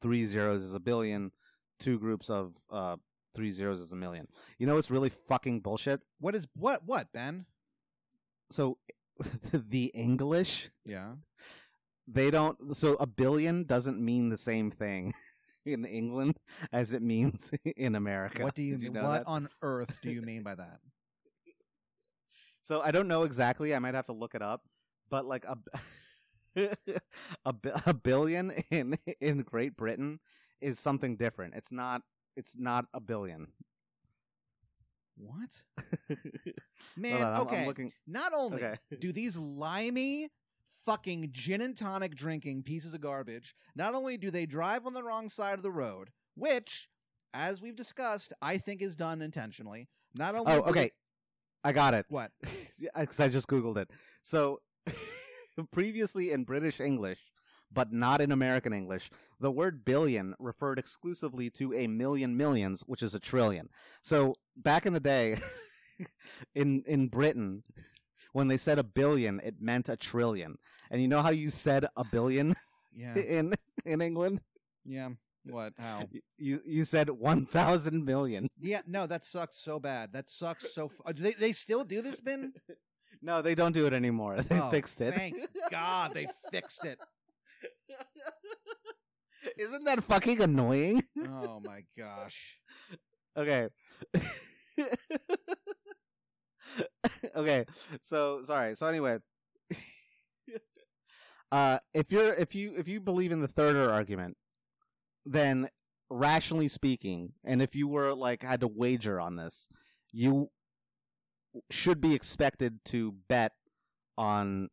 [0.01, 1.32] three zeros is a billion.
[1.80, 2.97] Two groups of uh
[3.36, 4.28] three zeros is a million.
[4.58, 6.01] You know what's really fucking bullshit?
[6.20, 6.82] What is what?
[6.86, 7.45] What Ben?
[8.51, 8.78] So
[9.53, 11.16] the English Yeah.
[12.07, 15.13] they don't so a billion doesn't mean the same thing
[15.66, 16.38] in England
[16.72, 18.43] as it means in America.
[18.43, 19.03] What do you, Did mean?
[19.03, 19.28] what that?
[19.28, 20.80] on earth do you mean by that?
[22.61, 23.76] So I don't know exactly.
[23.76, 24.61] I might have to look it up.
[25.09, 25.55] But like a
[27.45, 27.55] a,
[27.86, 30.20] a billion in in Great Britain
[30.61, 31.53] is something different.
[31.55, 32.01] It's not
[32.36, 33.47] it's not a billion.
[35.18, 35.61] What?
[36.97, 37.66] Man, on, I'm- I'm okay.
[37.66, 38.78] looking- Not only Okay.
[38.99, 40.30] do these limey
[40.86, 45.03] fucking gin and tonic drinking pieces of garbage, not only do they drive on the
[45.03, 46.89] wrong side of the road, which,
[47.34, 49.88] as we've discussed, I think is done intentionally.
[50.18, 50.91] Not only Oh, do they- okay.
[51.63, 52.05] I got it.
[52.09, 52.32] what?
[52.95, 53.89] Because I just googled it.
[54.24, 54.59] So
[55.72, 57.20] previously in British English,
[57.76, 63.03] but not in American English, the word billion referred exclusively to a million millions, which
[63.03, 63.69] is a trillion.
[64.01, 65.38] So back in the day,
[66.55, 67.63] in in Britain,
[68.34, 70.57] when they said a billion, it meant a trillion.
[70.89, 72.55] And you know how you said a billion
[72.97, 73.53] Yeah, in
[73.86, 74.39] in England?
[74.86, 75.09] yeah.
[75.47, 75.73] What?
[75.78, 76.05] How?
[76.39, 78.47] You you said one thousand million.
[78.59, 80.11] Yeah, no, that sucks so bad.
[80.13, 80.86] That sucks so.
[80.88, 82.53] F- do they they still do this, Ben?
[83.21, 84.38] No, they don't do it anymore.
[84.41, 85.13] They Oh, fixed it.
[85.15, 85.36] Thank
[85.71, 86.99] God they fixed it.
[89.58, 91.04] Isn't that fucking annoying?
[91.20, 92.60] Oh my gosh.
[93.38, 93.68] Okay.
[97.36, 97.66] okay.
[98.02, 98.76] So sorry.
[98.76, 99.18] So anyway,
[101.52, 104.38] uh, if you're if you if you believe in the thirder argument,
[105.26, 105.68] then
[106.10, 109.68] rationally speaking, and if you were like had to wager on this,
[110.14, 110.50] you
[111.70, 113.54] should be expected to bet
[114.18, 114.70] on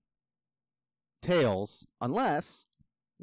[1.20, 2.66] tails unless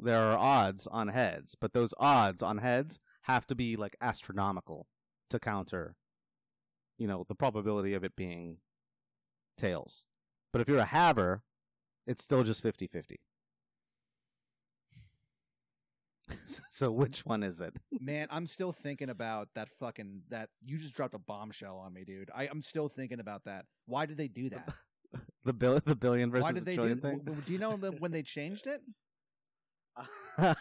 [0.02, 1.54] there are odds on heads.
[1.60, 4.86] But those odds on heads have to be like astronomical
[5.30, 5.96] to counter,
[6.98, 8.58] you know, the probability of it being
[9.56, 10.04] tails.
[10.52, 11.40] But if you're a halfer,
[12.06, 13.20] it's still just 50 50.
[16.70, 17.74] so which one is it?
[18.00, 22.04] Man, I'm still thinking about that fucking that you just dropped a bombshell on me,
[22.04, 22.30] dude.
[22.34, 23.64] I, I'm still thinking about that.
[23.86, 24.68] Why did they do that?
[25.42, 26.76] The bill, the billion versus Why did the they do?
[26.76, 27.42] trillion w- thing?
[27.46, 28.82] Do you know the, when they changed it?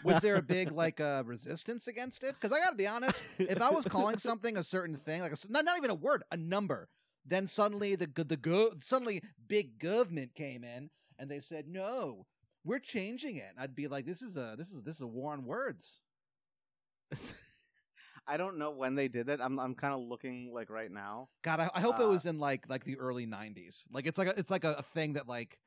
[0.04, 2.36] Was there a big like uh, resistance against it?
[2.40, 5.32] Because I got to be honest, if I was calling something a certain thing, like
[5.32, 6.90] a, not not even a word, a number,
[7.26, 12.26] then suddenly the the go- suddenly big government came in and they said no,
[12.66, 13.52] we're changing it.
[13.58, 16.02] I'd be like, this is a this is this is a war on words.
[18.28, 19.40] I don't know when they did it.
[19.42, 21.30] I'm I'm kind of looking like right now.
[21.42, 23.86] God, I, I hope it Uh, was in like like the early '90s.
[23.92, 25.58] Like it's like a, it's like a, a thing that like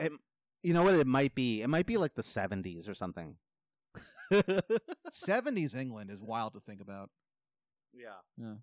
[0.62, 1.62] You know what it might be?
[1.62, 3.36] It might be like the 70s or something.
[5.12, 7.10] '70s England is wild to think about.
[7.92, 8.08] Yeah.
[8.38, 8.54] Yeah.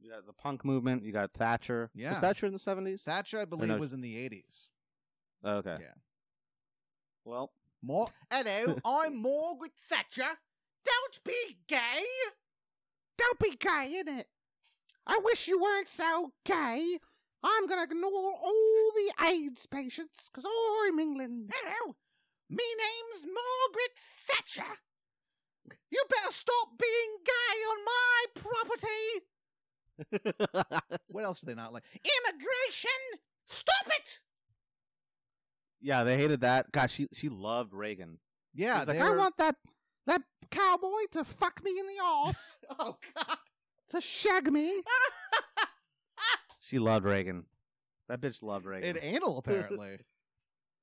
[0.00, 1.02] You got the punk movement.
[1.04, 1.90] You got Thatcher.
[1.94, 2.10] Yeah.
[2.10, 3.00] Was Thatcher in the 70s?
[3.02, 4.68] Thatcher, I believe, no- was in the '80s.
[5.44, 5.76] okay.
[5.80, 5.94] Yeah.
[7.24, 7.50] Well,
[7.82, 8.08] More.
[8.30, 10.38] Hello, I'm Margaret Thatcher.
[10.84, 12.04] Don't be gay.
[13.18, 14.24] Don't be gay, innit?
[15.06, 16.98] I wish you weren't so gay.
[17.42, 20.48] I'm gonna ignore all the AIDS patients, because
[20.86, 21.50] I'm England.
[21.54, 21.96] Hello,
[22.50, 23.94] me name's Margaret
[24.26, 24.78] Thatcher.
[25.90, 29.24] You better stop being gay on my property.
[31.10, 31.82] What else do they not like?
[31.94, 32.90] Immigration.
[33.46, 34.20] Stop it.
[35.80, 36.70] yeah, they hated that.
[36.70, 38.18] Gosh, she she loved Reagan.
[38.54, 39.56] Yeah, like, I were- want that
[40.06, 42.56] that cowboy to fuck me in the ass.
[42.78, 43.36] Oh God.
[43.90, 44.82] to shag me.
[46.60, 47.46] She loved Reagan.
[48.10, 48.90] That bitch loved Reagan.
[48.96, 50.00] And anal apparently.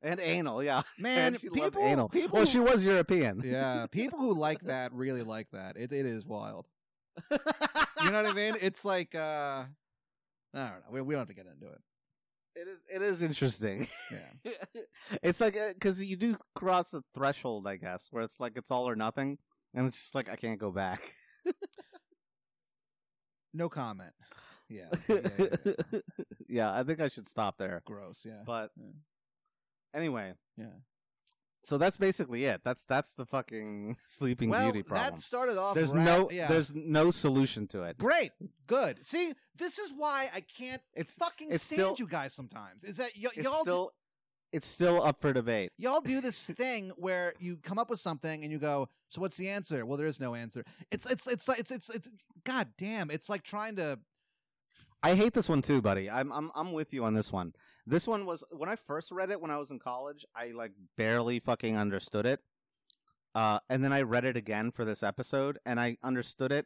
[0.06, 0.84] And anal, yeah.
[1.00, 2.10] Man, and she loved people, anal.
[2.10, 2.38] people.
[2.38, 3.42] well, she was European.
[3.44, 5.76] yeah, people who like that really like that.
[5.76, 6.68] It it is wild.
[7.32, 8.56] You know what I mean?
[8.62, 9.64] It's like uh
[10.54, 10.92] I don't know.
[10.92, 11.82] We, we don't have to get into it.
[12.56, 12.80] It is.
[12.88, 13.88] It is interesting.
[14.12, 14.52] Yeah.
[15.24, 18.88] it's like because you do cross a threshold, I guess, where it's like it's all
[18.88, 19.38] or nothing,
[19.74, 21.14] and it's just like I can't go back.
[23.54, 24.12] No comment.
[24.68, 24.90] Yeah.
[25.08, 26.00] yeah, yeah, yeah.
[26.50, 27.82] yeah, I think I should stop there.
[27.86, 28.24] Gross.
[28.26, 28.42] Yeah.
[28.46, 28.72] But.
[29.96, 30.66] Anyway, Yeah.
[31.64, 32.62] So that's basically it.
[32.64, 35.16] That's that's the fucking Sleeping well, Beauty problem.
[35.16, 35.74] that started off.
[35.74, 36.48] There's ra- no Yeah.
[36.48, 37.98] there's no solution to it.
[37.98, 38.34] Great,
[38.68, 39.00] good.
[39.08, 42.34] See, this is why I can't It's fucking it's stand still- you guys.
[42.36, 43.92] Sometimes is that y- it's y'all still
[44.52, 45.72] it's still up for debate.
[45.80, 49.36] y'all do this thing where you come up with something and you go, "So what's
[49.38, 50.64] the answer?" Well, there is no answer.
[50.92, 52.08] It's it's it's like it's it's it's
[52.44, 53.10] god damn.
[53.10, 53.98] It's like trying to.
[55.06, 56.10] I hate this one too, buddy.
[56.10, 57.54] I'm I'm I'm with you on this one.
[57.86, 60.26] This one was when I first read it when I was in college.
[60.36, 62.40] I like barely fucking understood it.
[63.36, 66.66] Uh, and then I read it again for this episode, and I understood it,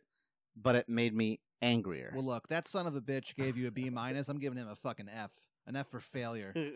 [0.56, 2.14] but it made me angrier.
[2.16, 4.30] Well, look, that son of a bitch gave you a B minus.
[4.30, 5.32] I'm giving him a fucking F,
[5.68, 6.54] an F for failure.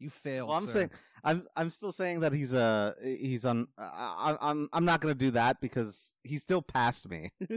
[0.00, 0.48] You failed.
[0.48, 0.72] Well, I'm sir.
[0.74, 0.90] saying
[1.24, 3.66] I'm I'm still saying that he's uh he's on.
[3.76, 7.32] I, I- I'm I'm not gonna do that because he's still past me.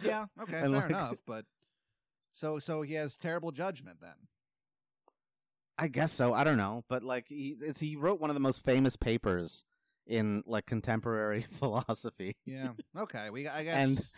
[0.00, 1.16] yeah, okay, And, fair like- enough.
[1.26, 1.46] But
[2.40, 4.14] so so he has terrible judgment then.
[5.78, 6.34] I guess so.
[6.34, 9.64] I don't know, but like he he wrote one of the most famous papers
[10.06, 12.36] in like contemporary philosophy.
[12.44, 12.70] Yeah.
[12.98, 13.30] Okay.
[13.30, 13.46] We.
[13.46, 13.76] I guess.
[13.76, 14.08] And-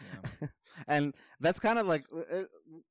[0.40, 0.48] yeah.
[0.88, 2.42] and that's kind of like uh,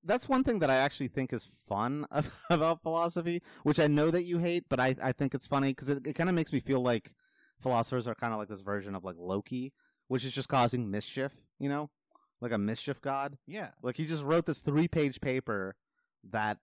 [0.04, 4.12] that's one thing that I actually think is fun of, about philosophy, which I know
[4.12, 6.54] that you hate, but I I think it's funny because it, it kind of makes
[6.54, 7.14] me feel like
[7.62, 9.74] philosophers are kind of like this version of like Loki,
[10.08, 11.90] which is just causing mischief, you know,
[12.42, 13.38] like a mischief god.
[13.48, 13.70] Yeah.
[13.82, 15.76] Like he just wrote this three page paper
[16.32, 16.58] that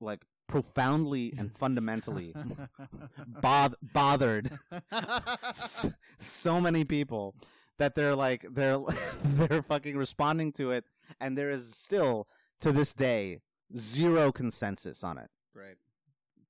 [0.00, 2.34] like profoundly and fundamentally
[3.42, 4.50] both- bothered
[6.18, 7.34] so many people
[7.78, 8.78] that they're like they're
[9.24, 10.84] they're fucking responding to it
[11.20, 12.26] and there is still
[12.60, 13.40] to this day
[13.76, 15.28] zero consensus on it.
[15.54, 15.76] Right.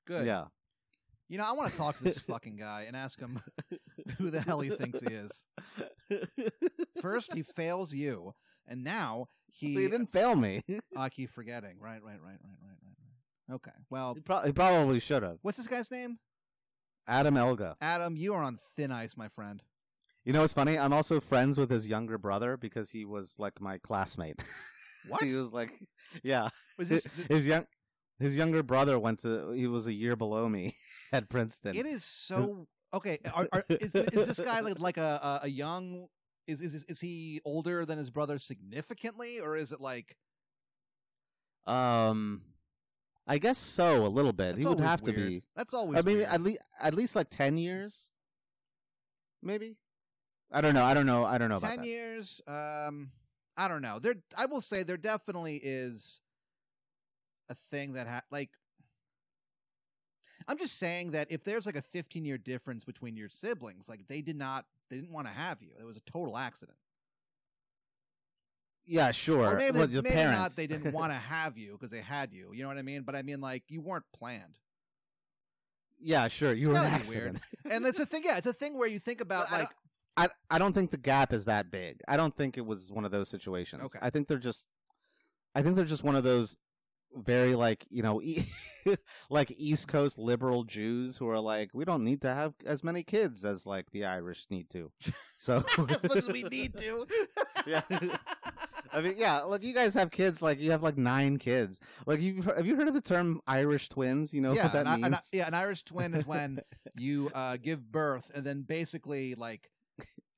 [0.06, 0.26] Good.
[0.26, 0.44] Yeah.
[1.28, 3.42] You know, I want to talk to this fucking guy and ask him
[4.18, 5.30] who the hell he thinks he is.
[7.00, 8.34] First, he fails you,
[8.66, 9.74] and now he.
[9.74, 10.62] he didn't fail me.
[10.96, 11.76] I keep forgetting.
[11.80, 13.54] Right, right, right, right, right, right.
[13.54, 13.76] Okay.
[13.90, 15.38] Well, He, pro- he probably should have.
[15.42, 16.18] what's this guy's name?
[17.06, 17.76] Adam Elga.
[17.80, 18.16] Adam.
[18.16, 19.62] You are on thin ice, my friend.
[20.24, 20.78] You know what's funny?
[20.78, 24.42] I'm also friends with his younger brother because he was like my classmate.
[25.08, 25.22] What?
[25.22, 25.72] he was like,
[26.22, 26.48] yeah.
[26.76, 27.26] Was His, this?
[27.28, 27.64] his young
[28.18, 29.52] his younger brother went to.
[29.52, 30.76] He was a year below me
[31.12, 31.74] at Princeton.
[31.76, 33.18] It is so okay.
[33.32, 36.08] Are, are, is, is this guy like, like a, a young?
[36.46, 40.16] Is, is is he older than his brother significantly, or is it like
[41.66, 42.40] Um,
[43.26, 44.06] I guess so.
[44.06, 44.56] A little bit.
[44.56, 45.42] That's he would have to be.
[45.54, 45.98] that's always?
[45.98, 46.28] I mean, weird.
[46.28, 48.08] at least at least like ten years,
[49.42, 49.76] maybe.
[50.50, 50.84] I don't know.
[50.84, 51.24] I don't know.
[51.24, 51.86] I don't know about ten that.
[51.86, 52.40] years.
[52.46, 53.10] Um,
[53.58, 53.98] I don't know.
[53.98, 56.22] There, I will say there definitely is
[57.50, 58.50] a thing that ha- like.
[60.48, 64.08] I'm just saying that if there's like a 15 year difference between your siblings, like
[64.08, 65.68] they did not, they didn't want to have you.
[65.78, 66.78] It was a total accident.
[68.86, 69.46] Yeah, sure.
[69.46, 70.38] Or maybe, Well, the maybe parents.
[70.38, 70.56] not.
[70.56, 72.52] They didn't want to have you because they had you.
[72.54, 73.02] You know what I mean?
[73.02, 74.56] But I mean, like you weren't planned.
[76.00, 76.54] yeah, sure.
[76.54, 77.38] You It's were an accident.
[77.70, 78.22] And it's a thing.
[78.24, 79.68] Yeah, it's a thing where you think about But I like
[80.16, 82.00] I I don't think the gap is that big.
[82.08, 83.82] I don't think it was one of those situations.
[83.84, 83.98] Okay.
[84.00, 84.66] I think they're just
[85.54, 86.56] I think they're just one of those
[87.16, 88.46] very like, you know, e-
[89.30, 93.02] like East Coast liberal Jews who are like we don't need to have as many
[93.02, 94.90] kids as like the Irish need to.
[95.40, 97.06] So as much as we need to.
[97.64, 97.82] Yeah.
[98.92, 101.78] I mean, yeah, look, you guys have kids like you have like 9 kids.
[102.06, 104.34] Like you have you heard of the term Irish twins?
[104.34, 105.14] You know yeah, what that an, means?
[105.14, 106.58] an- yeah, an Irish twin is when
[106.96, 109.70] you uh, give birth and then basically like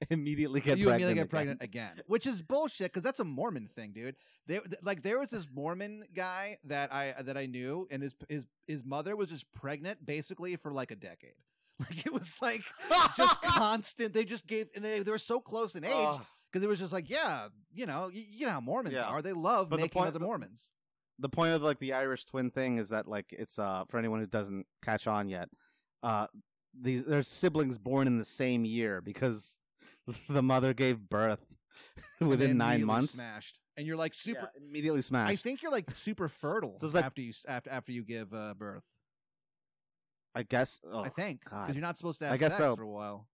[0.11, 1.11] immediately get you pregnant.
[1.11, 1.29] immediately get again.
[1.29, 4.17] pregnant again, which is bullshit because that's a Mormon thing, dude.
[4.47, 8.15] There, th- like, there was this Mormon guy that I that I knew, and his
[8.29, 11.35] his his mother was just pregnant basically for like a decade.
[11.89, 12.61] Like it was like
[13.17, 14.13] just constant.
[14.13, 16.19] They just gave, and they they were so close in age
[16.53, 19.05] because it was just like, yeah, you know, you, you know how Mormons Yeah.
[19.05, 19.23] are.
[19.23, 20.71] They love But the making point- other Mormons.
[21.19, 24.21] the point of like the Irish twin thing is that like it's uh for anyone
[24.21, 25.49] who doesn't catch on yet,
[26.03, 26.27] uh
[26.79, 29.59] these there's siblings born in the same year because
[30.29, 31.45] the mother gave birth
[32.21, 33.15] within nine months.
[33.15, 34.51] smashed, and you're like super.
[34.55, 35.33] Yeah, immediately smashed.
[35.33, 38.55] I think you're like super fertile So like- after you after after you give uh,
[38.55, 38.85] birth.
[40.35, 40.81] I guess.
[40.91, 42.77] Oh, I think because you're not supposed to I have guess sex so.
[42.77, 43.27] for a while.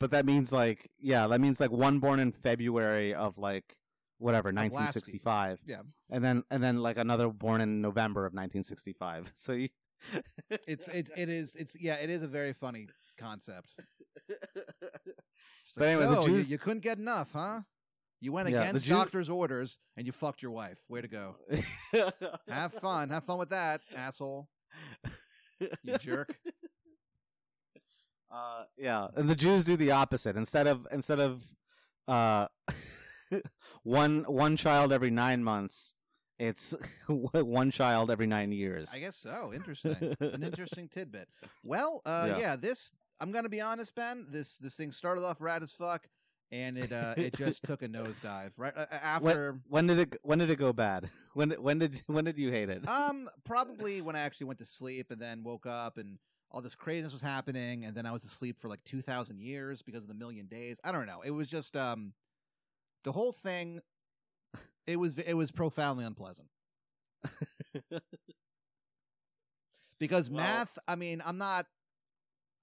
[0.00, 3.76] but that means like yeah, that means like one born in February of like
[4.18, 5.60] whatever 1965.
[5.64, 5.82] Yeah.
[6.10, 9.32] and then and then like another born in November of 1965.
[9.36, 9.68] So you.
[10.66, 12.88] It's it it is it's yeah it is a very funny
[13.20, 13.74] concept.
[15.76, 17.60] But anyway, so, you- Jews- you, couldn't get enough, huh?
[18.20, 20.78] You went Yeah, against Jew- doctor's orders and you fucked your wife.
[20.88, 21.36] Way to go!
[22.48, 24.48] Have fun, have fun with that, asshole.
[25.84, 26.36] You jerk.
[28.32, 30.36] Uh, yeah, and the Jews do the opposite.
[30.36, 31.42] Instead of instead of
[32.06, 32.46] uh,
[33.82, 35.94] one one child every nine months,
[36.38, 36.74] It's
[37.08, 38.88] one child every nine years.
[38.94, 39.52] I guess so.
[39.52, 40.16] Interesting.
[40.20, 41.28] An interesting tidbit.
[41.64, 42.38] Well, uh, Yeah.
[42.38, 42.56] yeah.
[42.56, 44.26] This I'm gonna be honest, Ben.
[44.30, 46.08] This this thing started off rad as fuck,
[46.50, 49.60] and it uh, it just took a nosedive right uh, after.
[49.68, 51.10] When did it when did it go bad?
[51.34, 52.88] When when did when did you hate it?
[52.88, 56.18] Um, probably when I actually went to sleep and then woke up and
[56.50, 59.80] all this craziness was happening, and then I was asleep for like two thousand years
[59.82, 60.78] because of the million days.
[60.82, 61.20] I don't know.
[61.24, 62.14] It was just um,
[63.04, 63.80] the whole thing.
[64.86, 66.48] It was it was profoundly unpleasant
[70.00, 70.76] because Well- math.
[70.88, 71.66] I mean, I'm not,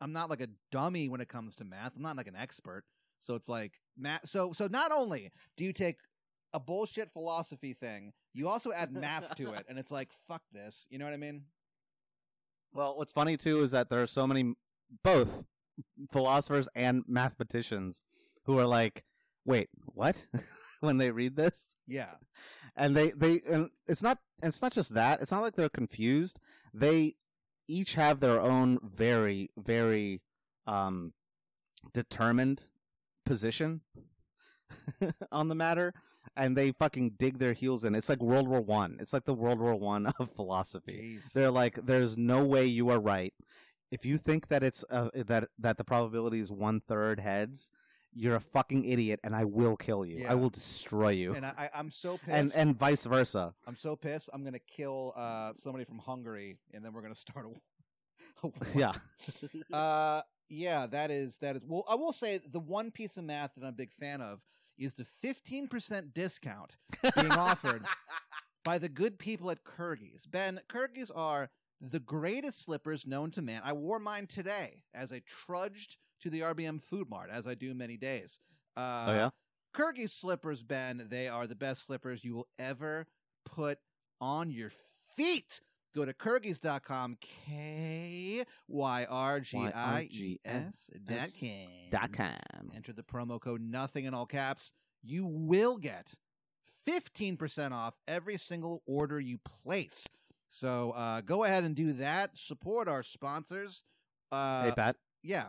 [0.01, 1.93] I'm not like a dummy when it comes to math.
[1.95, 2.83] I'm not like an expert.
[3.19, 4.27] So it's like math.
[4.27, 5.97] So so not only do you take
[6.53, 10.87] a bullshit philosophy thing, you also add math to it, and it's like fuck this.
[10.89, 11.43] You know what I mean?
[12.73, 14.53] Well, what's funny too is that there are so many
[15.03, 15.43] both
[16.11, 18.03] philosophers and mathematicians
[18.45, 19.03] who are like,
[19.45, 20.25] "Wait, what?"
[20.79, 22.11] when they read this, Yeah.
[22.75, 25.21] and they they and it's not it's not just that.
[25.21, 26.39] It's not like they're confused.
[26.73, 27.15] They
[27.67, 30.21] each have their own very very
[30.65, 31.13] um
[31.93, 32.65] determined
[33.25, 33.81] position
[35.31, 35.93] on the matter
[36.35, 37.95] and they fucking dig their heels in.
[37.95, 38.97] It's like World War 1.
[38.99, 41.19] It's like the World War 1 of philosophy.
[41.19, 41.33] Jeez.
[41.33, 43.33] They're like, there's no way you are right.
[43.91, 47.71] If you think that it's uh, that that the probability is one third heads,
[48.13, 50.19] you're a fucking idiot, and I will kill you.
[50.19, 50.31] Yeah.
[50.31, 52.29] I will destroy you, And I, I'm so pissed.
[52.29, 53.53] and and vice versa.
[53.67, 54.29] I'm so pissed.
[54.33, 57.49] I'm gonna kill uh, somebody from Hungary, and then we're gonna start a.
[58.43, 58.53] a war.
[58.75, 58.91] Yeah,
[59.73, 61.63] Uh, yeah, that is that is.
[61.65, 64.39] Well, I will say the one piece of math that I'm a big fan of
[64.77, 66.75] is the 15% discount
[67.15, 67.83] being offered
[68.63, 70.29] by the good people at Kyrgies.
[70.29, 71.49] Ben, Kyrgies are
[71.81, 73.61] the greatest slippers known to man.
[73.65, 77.73] I wore mine today as I trudged to the RBM Food Mart, as I do
[77.73, 78.39] many days.
[78.75, 79.29] Uh, oh yeah.
[79.75, 83.05] Kyrgies slippers, Ben, they are the best slippers you will ever
[83.45, 83.79] put
[84.19, 84.71] on your
[85.15, 85.61] feet.
[85.95, 91.49] Go to Kyrgies.com, K Y R G I E S dot com.
[91.89, 92.71] Dot com.
[92.75, 94.73] Enter the promo code nothing in all caps.
[95.03, 96.13] You will get
[96.87, 100.05] 15% off every single order you place.
[100.49, 102.31] So uh, go ahead and do that.
[102.37, 103.83] Support our sponsors.
[104.31, 105.47] Uh, hey Pat, yeah.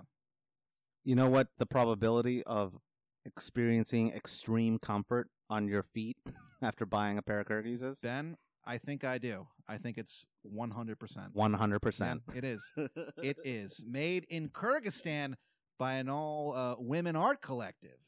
[1.09, 2.77] You know what the probability of
[3.25, 6.19] experiencing extreme comfort on your feet
[6.63, 7.99] after buying a pair of Kyrgies is?
[8.01, 8.37] Ben,
[8.67, 9.47] I think I do.
[9.67, 11.29] I think it's 100%.
[11.33, 12.23] One hundred Yeah, percent.
[12.35, 12.63] it is.
[13.23, 15.37] It is made in Kyrgyzstan
[15.79, 18.01] by an all uh, women art collective.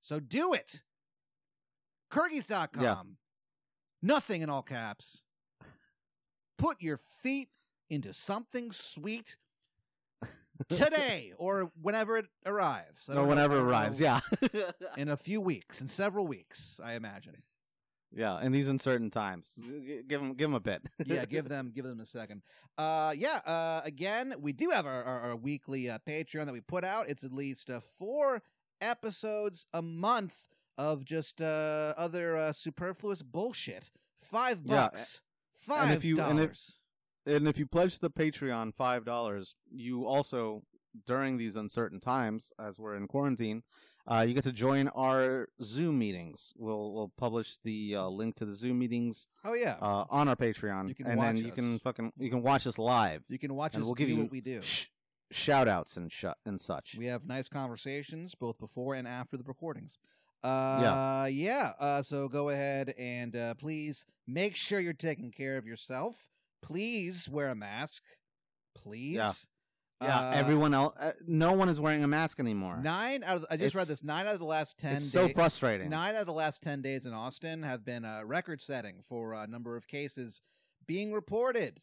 [0.00, 0.80] So do it.
[2.10, 2.82] Kyrgies.com.
[2.82, 3.02] Yeah.
[4.00, 5.24] Nothing in all caps.
[6.56, 7.50] Put your feet
[7.90, 9.36] into something sweet
[10.68, 13.08] today or whenever it arrives.
[13.08, 14.20] I Or don't know- whenever it arrives, yeah.
[14.96, 17.36] In a few weeks, in several weeks, I imagine.
[18.16, 20.86] Yeah, in these uncertain times, G- give them give them a bit.
[21.04, 22.42] yeah, give them give them a second.
[22.78, 23.38] Uh, yeah.
[23.44, 27.08] Uh, again, we do have our, our, our weekly uh, Patreon that we put out.
[27.08, 28.42] It's at least uh, four
[28.80, 30.34] episodes a month
[30.78, 33.90] of just uh, other uh, superfluous bullshit.
[34.22, 35.20] Five Yeah, bucks.
[35.56, 36.72] Five and if you- and if- dollars.
[37.26, 40.62] And if you pledge the Patreon five dollars, you also
[41.06, 43.62] during these uncertain times, as we're in quarantine,
[44.06, 46.52] uh, you get to join our Zoom meetings.
[46.56, 49.76] We'll we'll publish the uh, link to the Zoom meetings Oh yeah.
[49.80, 51.54] uh, on our Patreon, You can and then watch you us.
[51.54, 53.22] can fucking you can watch us live.
[53.28, 54.60] you can watch and us we'll do give you what we do.
[54.62, 54.86] Sh-
[55.30, 56.94] shout outs and sh- and such.
[56.98, 59.98] We have nice conversations both before and after the recordings.
[60.44, 61.72] Uh, yeah.
[61.80, 66.16] Uh, so go ahead and uh, please make sure you're taking care of yourself.
[66.64, 68.02] Please wear a mask.
[68.74, 69.16] Please.
[69.16, 69.32] Yeah.
[70.02, 72.78] yeah, Uh, everyone else, uh, no one is wearing a mask anymore.
[72.82, 74.02] Nine out of the, I just read this.
[74.02, 74.96] Nine out of the last ten.
[74.96, 75.90] it's so frustrating.
[75.90, 79.46] Nine out of the last ten days in Austin have been uh, record-setting for a
[79.46, 80.40] number of cases
[80.86, 81.80] being reported.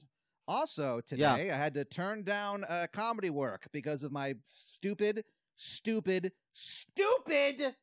[0.47, 5.23] Also today, I had to turn down uh, comedy work because of my stupid,
[5.55, 7.75] stupid, stupid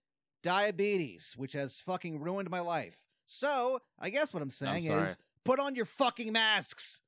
[0.43, 3.05] diabetes, which has fucking ruined my life.
[3.27, 5.09] So I guess what I'm saying sorry.
[5.09, 5.17] is,
[5.49, 7.01] put on your fucking masks.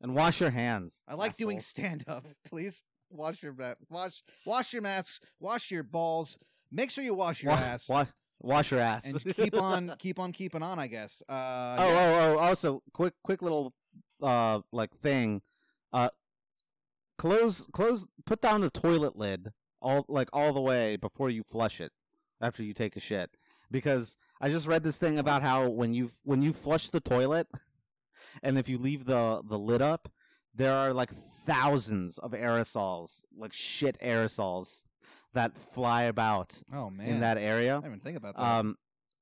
[0.00, 1.02] and wash your hands.
[1.08, 2.26] I like doing stand-up.
[2.44, 6.38] Please wash your ma- wash wash your masks, wash your balls.
[6.70, 7.88] Make sure you wash your Wa- ass.
[7.88, 8.06] wa-
[8.40, 9.04] wash your ass.
[9.04, 11.94] and keep on keep on keeping on i guess uh oh, yeah.
[11.94, 12.38] oh, oh!
[12.38, 13.72] Also, quick, quick little,
[14.22, 15.42] uh, like thing.
[15.92, 16.08] Uh,
[17.18, 18.06] close, close.
[18.26, 21.92] Put down the toilet lid all like all the way before you flush it
[22.40, 23.30] after you take a shit.
[23.70, 27.46] Because I just read this thing about how when you when you flush the toilet,
[28.42, 30.10] and if you leave the the lid up,
[30.54, 34.82] there are like thousands of aerosols, like shit aerosols,
[35.32, 37.74] that fly about oh man in that i area.
[37.76, 38.76] didn't even think about that Um,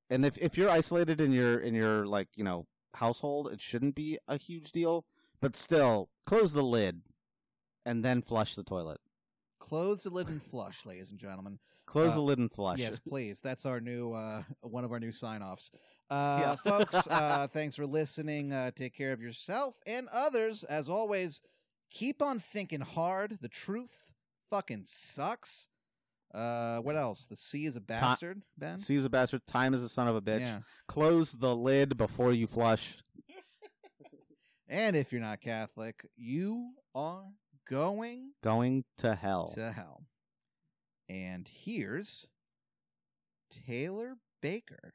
[0.08, 3.94] and if if you're isolated in your in your like you know household, it shouldn't
[3.94, 5.04] be a huge deal.
[5.40, 7.02] But still, close the lid,
[7.86, 9.00] and then flush the toilet.
[9.58, 11.58] Close the lid and flush, ladies and gentlemen.
[11.90, 12.78] Close Uh, the lid and flush.
[12.78, 13.40] Yes, please.
[13.40, 15.70] That's our new uh, one of our new sign-offs.
[16.08, 16.56] Uh, Yeah.
[16.78, 18.52] folks, uh, thanks for listening.
[18.52, 20.62] Uh, take care of yourself and others.
[20.64, 21.40] As always,
[21.90, 23.38] keep on thinking hard.
[23.40, 24.04] The truth
[24.50, 25.66] fucking sucks.
[26.32, 27.26] Uh, what else?
[27.26, 28.78] The sea is a bastard, Ben.
[28.78, 29.44] C is a bastard.
[29.48, 30.40] Time is a son of a bitch.
[30.40, 30.60] Yeah.
[30.86, 32.98] Close the lid before you flush.
[34.68, 37.24] And if you're not Catholic, you are
[37.68, 39.52] going Going to hell.
[39.56, 40.04] to hell.
[41.10, 42.28] And here's
[43.66, 44.94] Taylor Baker.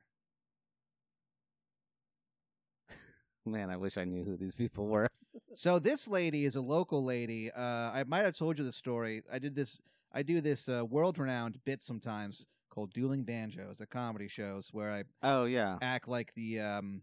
[3.46, 5.10] Man, I wish I knew who these people were.
[5.58, 7.52] So this lady is a local lady.
[7.52, 9.22] Uh, I might have told you the story.
[9.32, 9.80] I did this.
[10.14, 15.04] I do this uh, world-renowned bit sometimes called "Dueling Banjos," at comedy shows where I
[15.24, 15.78] Oh yeah.
[15.82, 17.02] act like the um,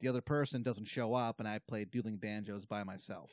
[0.00, 3.30] the other person doesn't show up, and I play dueling banjos by myself.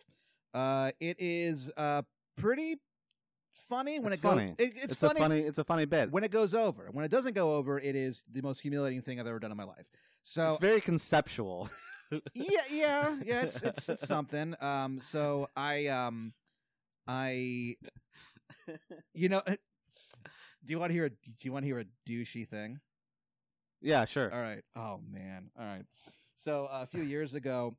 [0.54, 2.04] Uh, it is uh,
[2.38, 2.78] pretty
[3.70, 4.32] funny when It's it goes.
[4.34, 4.56] funny.
[4.58, 5.40] It, it's, It's, funny, a funny.
[5.42, 6.12] It's a funny bit.
[6.12, 6.90] when it goes over.
[6.92, 9.58] When it doesn't go over, it is the most humiliating thing I've ever done in
[9.58, 9.90] my life.
[10.24, 11.70] So it's very conceptual.
[12.34, 13.42] yeah, yeah, yeah.
[13.42, 14.56] It's it's, it's something.
[14.62, 16.34] Um, so I um,
[17.08, 17.76] I,
[19.14, 19.56] you know, do
[20.68, 22.80] you want to hear a do you want to hear a douchey thing?
[23.82, 24.34] yeah, sure.
[24.34, 24.64] All right.
[24.76, 25.50] Oh man.
[25.60, 25.86] All right.
[26.36, 27.76] So uh, a few years ago,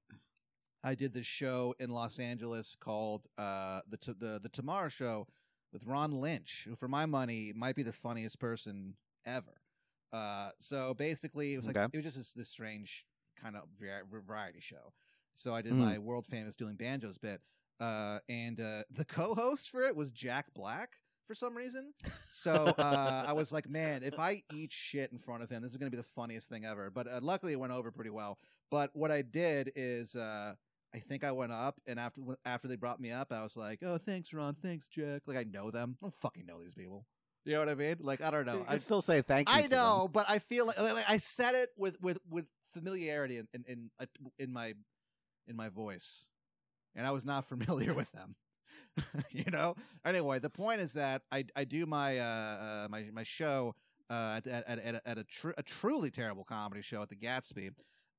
[0.84, 5.26] I did this show in Los Angeles called uh, the T- the the Tomorrow Show
[5.76, 8.94] with Ron Lynch, who, for my money, might be the funniest person
[9.26, 9.60] ever.
[10.10, 11.90] Uh, so basically, it was like Okay.
[11.92, 13.04] it was just this, this strange
[13.38, 14.94] kind of vari- variety show.
[15.34, 15.78] So I did Mm.
[15.78, 17.42] my world famous dueling banjos bit,
[17.78, 20.94] uh, and uh, the co-host for it was Jack Black
[21.26, 21.92] for some reason.
[22.30, 25.72] So uh, I was like, man, if I eat shit in front of him, this
[25.72, 26.88] is going to be the funniest thing ever.
[26.88, 28.38] But uh, luckily, it went over pretty well.
[28.70, 30.54] But what I did is, uh,
[30.96, 33.80] I think I went up, and after after they brought me up, I was like,
[33.82, 35.22] oh, thanks, Ron, thanks, Jack.
[35.26, 35.98] Like I know them.
[36.00, 37.04] I don't fucking know these people.
[37.44, 37.96] You know what I mean?
[38.00, 38.64] Like I don't know.
[38.66, 39.54] I still say thank you.
[39.54, 39.78] I to them.
[39.78, 43.64] know, but I feel like, like I said it with with with familiarity in in
[43.68, 44.06] in, uh,
[44.38, 44.72] in my
[45.46, 46.24] in my voice,
[46.94, 48.34] and I was not familiar with them.
[49.30, 49.76] you know.
[50.02, 53.74] Anyway, the point is that I I do my uh, uh my my show
[54.08, 57.16] uh at at at, a, at a, tr- a truly terrible comedy show at the
[57.16, 57.70] Gatsby,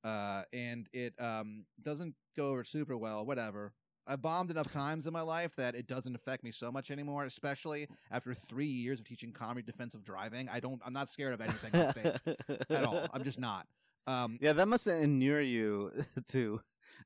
[0.03, 3.25] uh, and it um doesn't go over super well.
[3.25, 3.73] Whatever.
[4.09, 7.25] I bombed enough times in my life that it doesn't affect me so much anymore,
[7.25, 10.47] especially after three years of teaching comedy defensive driving.
[10.47, 10.81] I don't.
[10.85, 12.15] I'm not scared of anything on stage
[12.69, 13.05] at all.
[13.13, 13.67] I'm just not.
[14.07, 15.91] Um, Yeah, that must inure you
[16.29, 16.61] to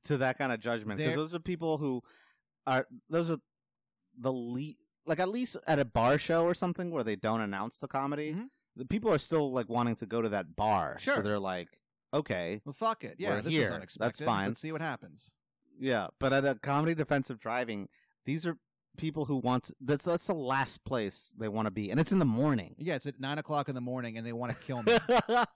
[0.05, 2.03] to that kind of judgment because those are people who
[2.67, 3.37] are those are
[4.19, 4.75] the le-
[5.07, 8.33] like at least at a bar show or something where they don't announce the comedy.
[8.33, 8.49] Mhm.
[8.75, 11.23] The people are still like wanting to go to that bar, so Sure.
[11.23, 11.67] they're like,
[12.13, 13.15] okay, well, fuck it.
[13.17, 13.81] Yeah, We're this here.
[13.83, 14.49] is That's fine.
[14.49, 15.31] Let's see what happens.
[15.79, 16.07] yeah.
[16.19, 17.87] But at a comedy defensive driving,
[18.25, 18.57] these are
[18.97, 22.19] people who want that's that's the last place they want to be, and it's in
[22.19, 22.75] the morning.
[22.77, 24.97] Yeah, it's at nine o'clock in the morning, and they want to kill me.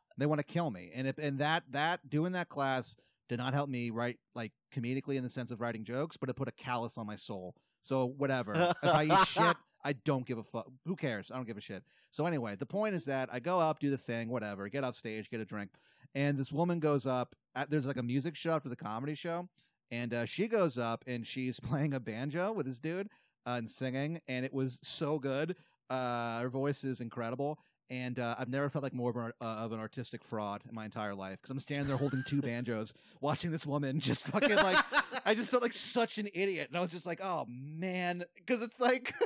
[0.17, 2.95] they want to kill me, and if, and that that doing that class
[3.27, 6.35] did not help me write like comedically in the sense of writing jokes, but it
[6.35, 7.55] put a callus on my soul.
[7.81, 8.73] So whatever.
[8.83, 10.67] if I eat shit, I don't give a fuck.
[10.85, 11.31] Who cares?
[11.31, 11.83] I don't give a shit.
[12.11, 14.95] So anyway, the point is that I go up, do the thing, whatever, get off
[14.95, 15.71] stage, get a drink,
[16.15, 17.35] and this woman goes up.
[17.53, 19.47] At, there's like a music show after the comedy show,
[19.91, 23.09] and uh, she goes up and she's playing a banjo with this dude
[23.45, 25.55] uh, and singing, and it was so good.
[25.89, 27.59] Uh, her voice is incredible,
[27.91, 30.73] and uh, I've never felt like more of an, uh, of an artistic fraud in
[30.73, 34.55] my entire life because I'm standing there holding two banjos, watching this woman just fucking
[34.55, 34.83] like.
[35.25, 38.61] I just felt like such an idiot, and I was just like, "Oh man," because
[38.63, 39.13] it's like.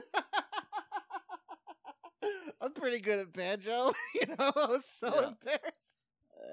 [2.62, 4.36] I'm pretty good at banjo, you know.
[4.56, 5.28] I was so Yeah.
[5.30, 5.89] embarrassed.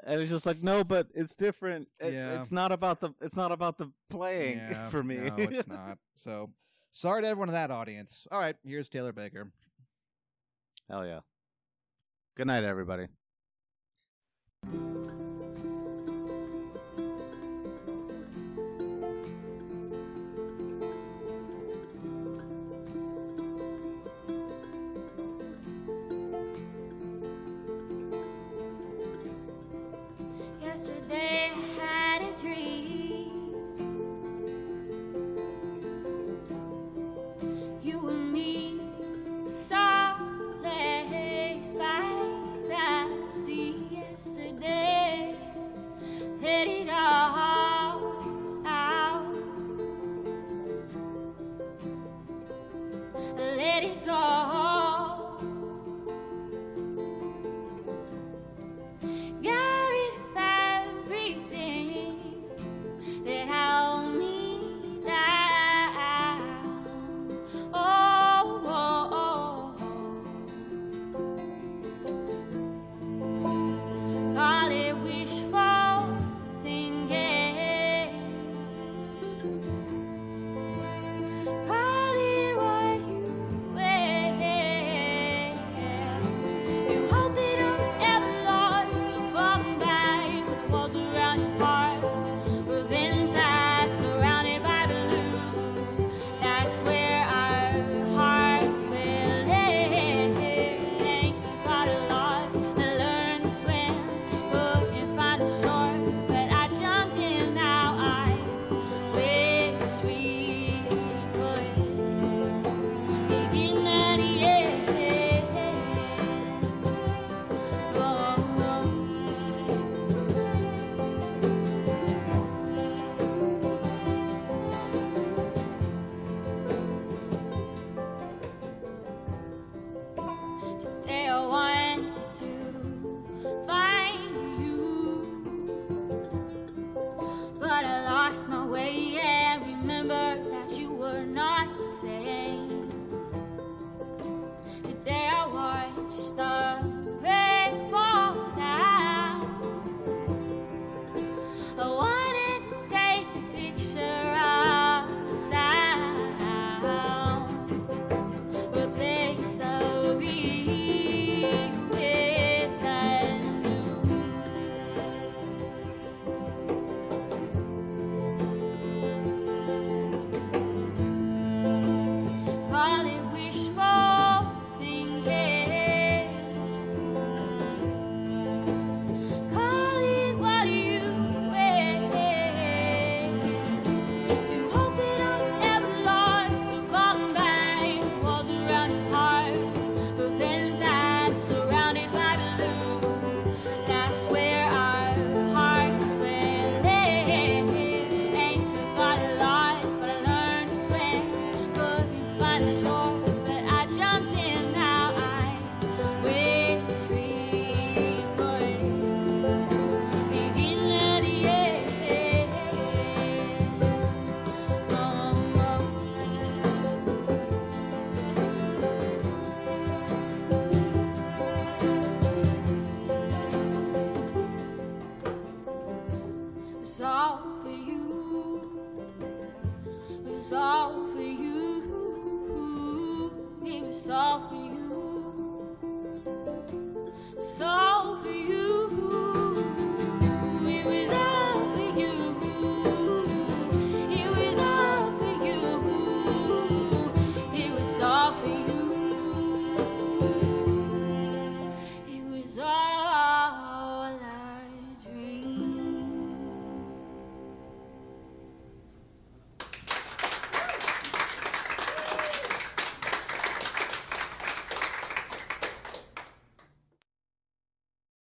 [0.04, 1.88] And it's just like no, but it's different.
[2.00, 2.40] It's Yeah.
[2.40, 5.16] it's not about the it's not about the playing Yeah, for me.
[5.16, 5.98] No, it's not.
[6.16, 6.50] So
[6.92, 8.26] sorry to everyone in that audience.
[8.30, 9.50] All right, here's Taylor Baker.
[10.90, 11.20] Hell yeah.
[12.36, 13.06] Good night, everybody.